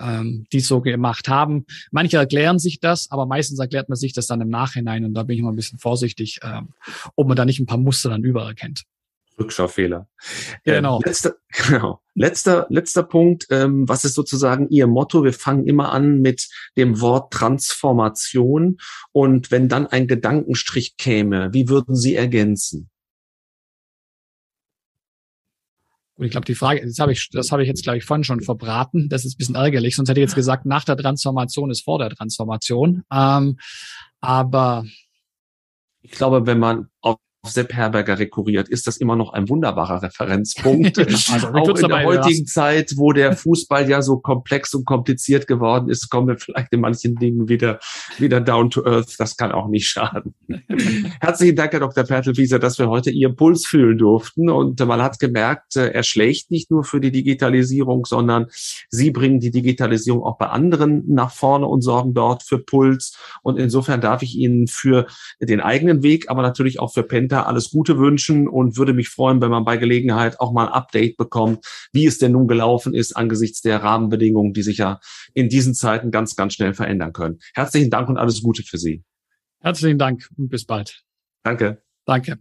[0.00, 1.66] ähm, die so gemacht haben.
[1.90, 5.22] Manche erklären sich das, aber meistens erklärt man sich das dann im Nachhinein und da
[5.22, 6.70] bin ich immer ein bisschen vorsichtig, ähm,
[7.14, 8.84] ob man da nicht ein paar Muster dann übererkennt.
[9.42, 10.08] Rückschaufehler.
[10.64, 11.00] Genau.
[11.00, 11.34] Äh, letzter,
[11.68, 12.00] genau.
[12.14, 13.46] Letzter, letzter Punkt.
[13.50, 15.24] Ähm, was ist sozusagen Ihr Motto?
[15.24, 18.78] Wir fangen immer an mit dem Wort Transformation.
[19.12, 22.88] Und wenn dann ein Gedankenstrich käme, wie würden Sie ergänzen?
[26.14, 28.22] Und ich glaube, die Frage, das habe ich, das habe ich jetzt, glaube ich, vorhin
[28.22, 29.08] schon verbraten.
[29.08, 29.96] Das ist ein bisschen ärgerlich.
[29.96, 33.02] Sonst hätte ich jetzt gesagt, nach der Transformation ist vor der Transformation.
[33.10, 33.58] Ähm,
[34.20, 34.84] aber
[36.02, 40.96] ich glaube, wenn man auf Sepp Herberger rekurriert, ist das immer noch ein wunderbarer Referenzpunkt.
[41.32, 45.88] also, auch in der heutigen Zeit, wo der Fußball ja so komplex und kompliziert geworden
[45.88, 47.80] ist, kommen wir vielleicht in manchen Dingen wieder,
[48.18, 49.16] wieder down to earth.
[49.18, 50.34] Das kann auch nicht schaden.
[51.20, 52.04] Herzlichen Dank, Herr Dr.
[52.04, 54.48] Pertelwieser, dass wir heute Ihren Puls fühlen durften.
[54.48, 58.46] Und man hat gemerkt, äh, er schlägt nicht nur für die Digitalisierung, sondern
[58.88, 63.18] Sie bringen die Digitalisierung auch bei anderen nach vorne und sorgen dort für Puls.
[63.42, 65.06] Und insofern darf ich Ihnen für
[65.40, 69.08] den eigenen Weg, aber natürlich auch für Penta da alles Gute wünschen und würde mich
[69.08, 72.94] freuen, wenn man bei Gelegenheit auch mal ein Update bekommt, wie es denn nun gelaufen
[72.94, 75.00] ist angesichts der Rahmenbedingungen, die sich ja
[75.34, 77.38] in diesen Zeiten ganz, ganz schnell verändern können.
[77.54, 79.02] Herzlichen Dank und alles Gute für Sie.
[79.60, 81.02] Herzlichen Dank und bis bald.
[81.42, 81.82] Danke.
[82.04, 82.38] Danke.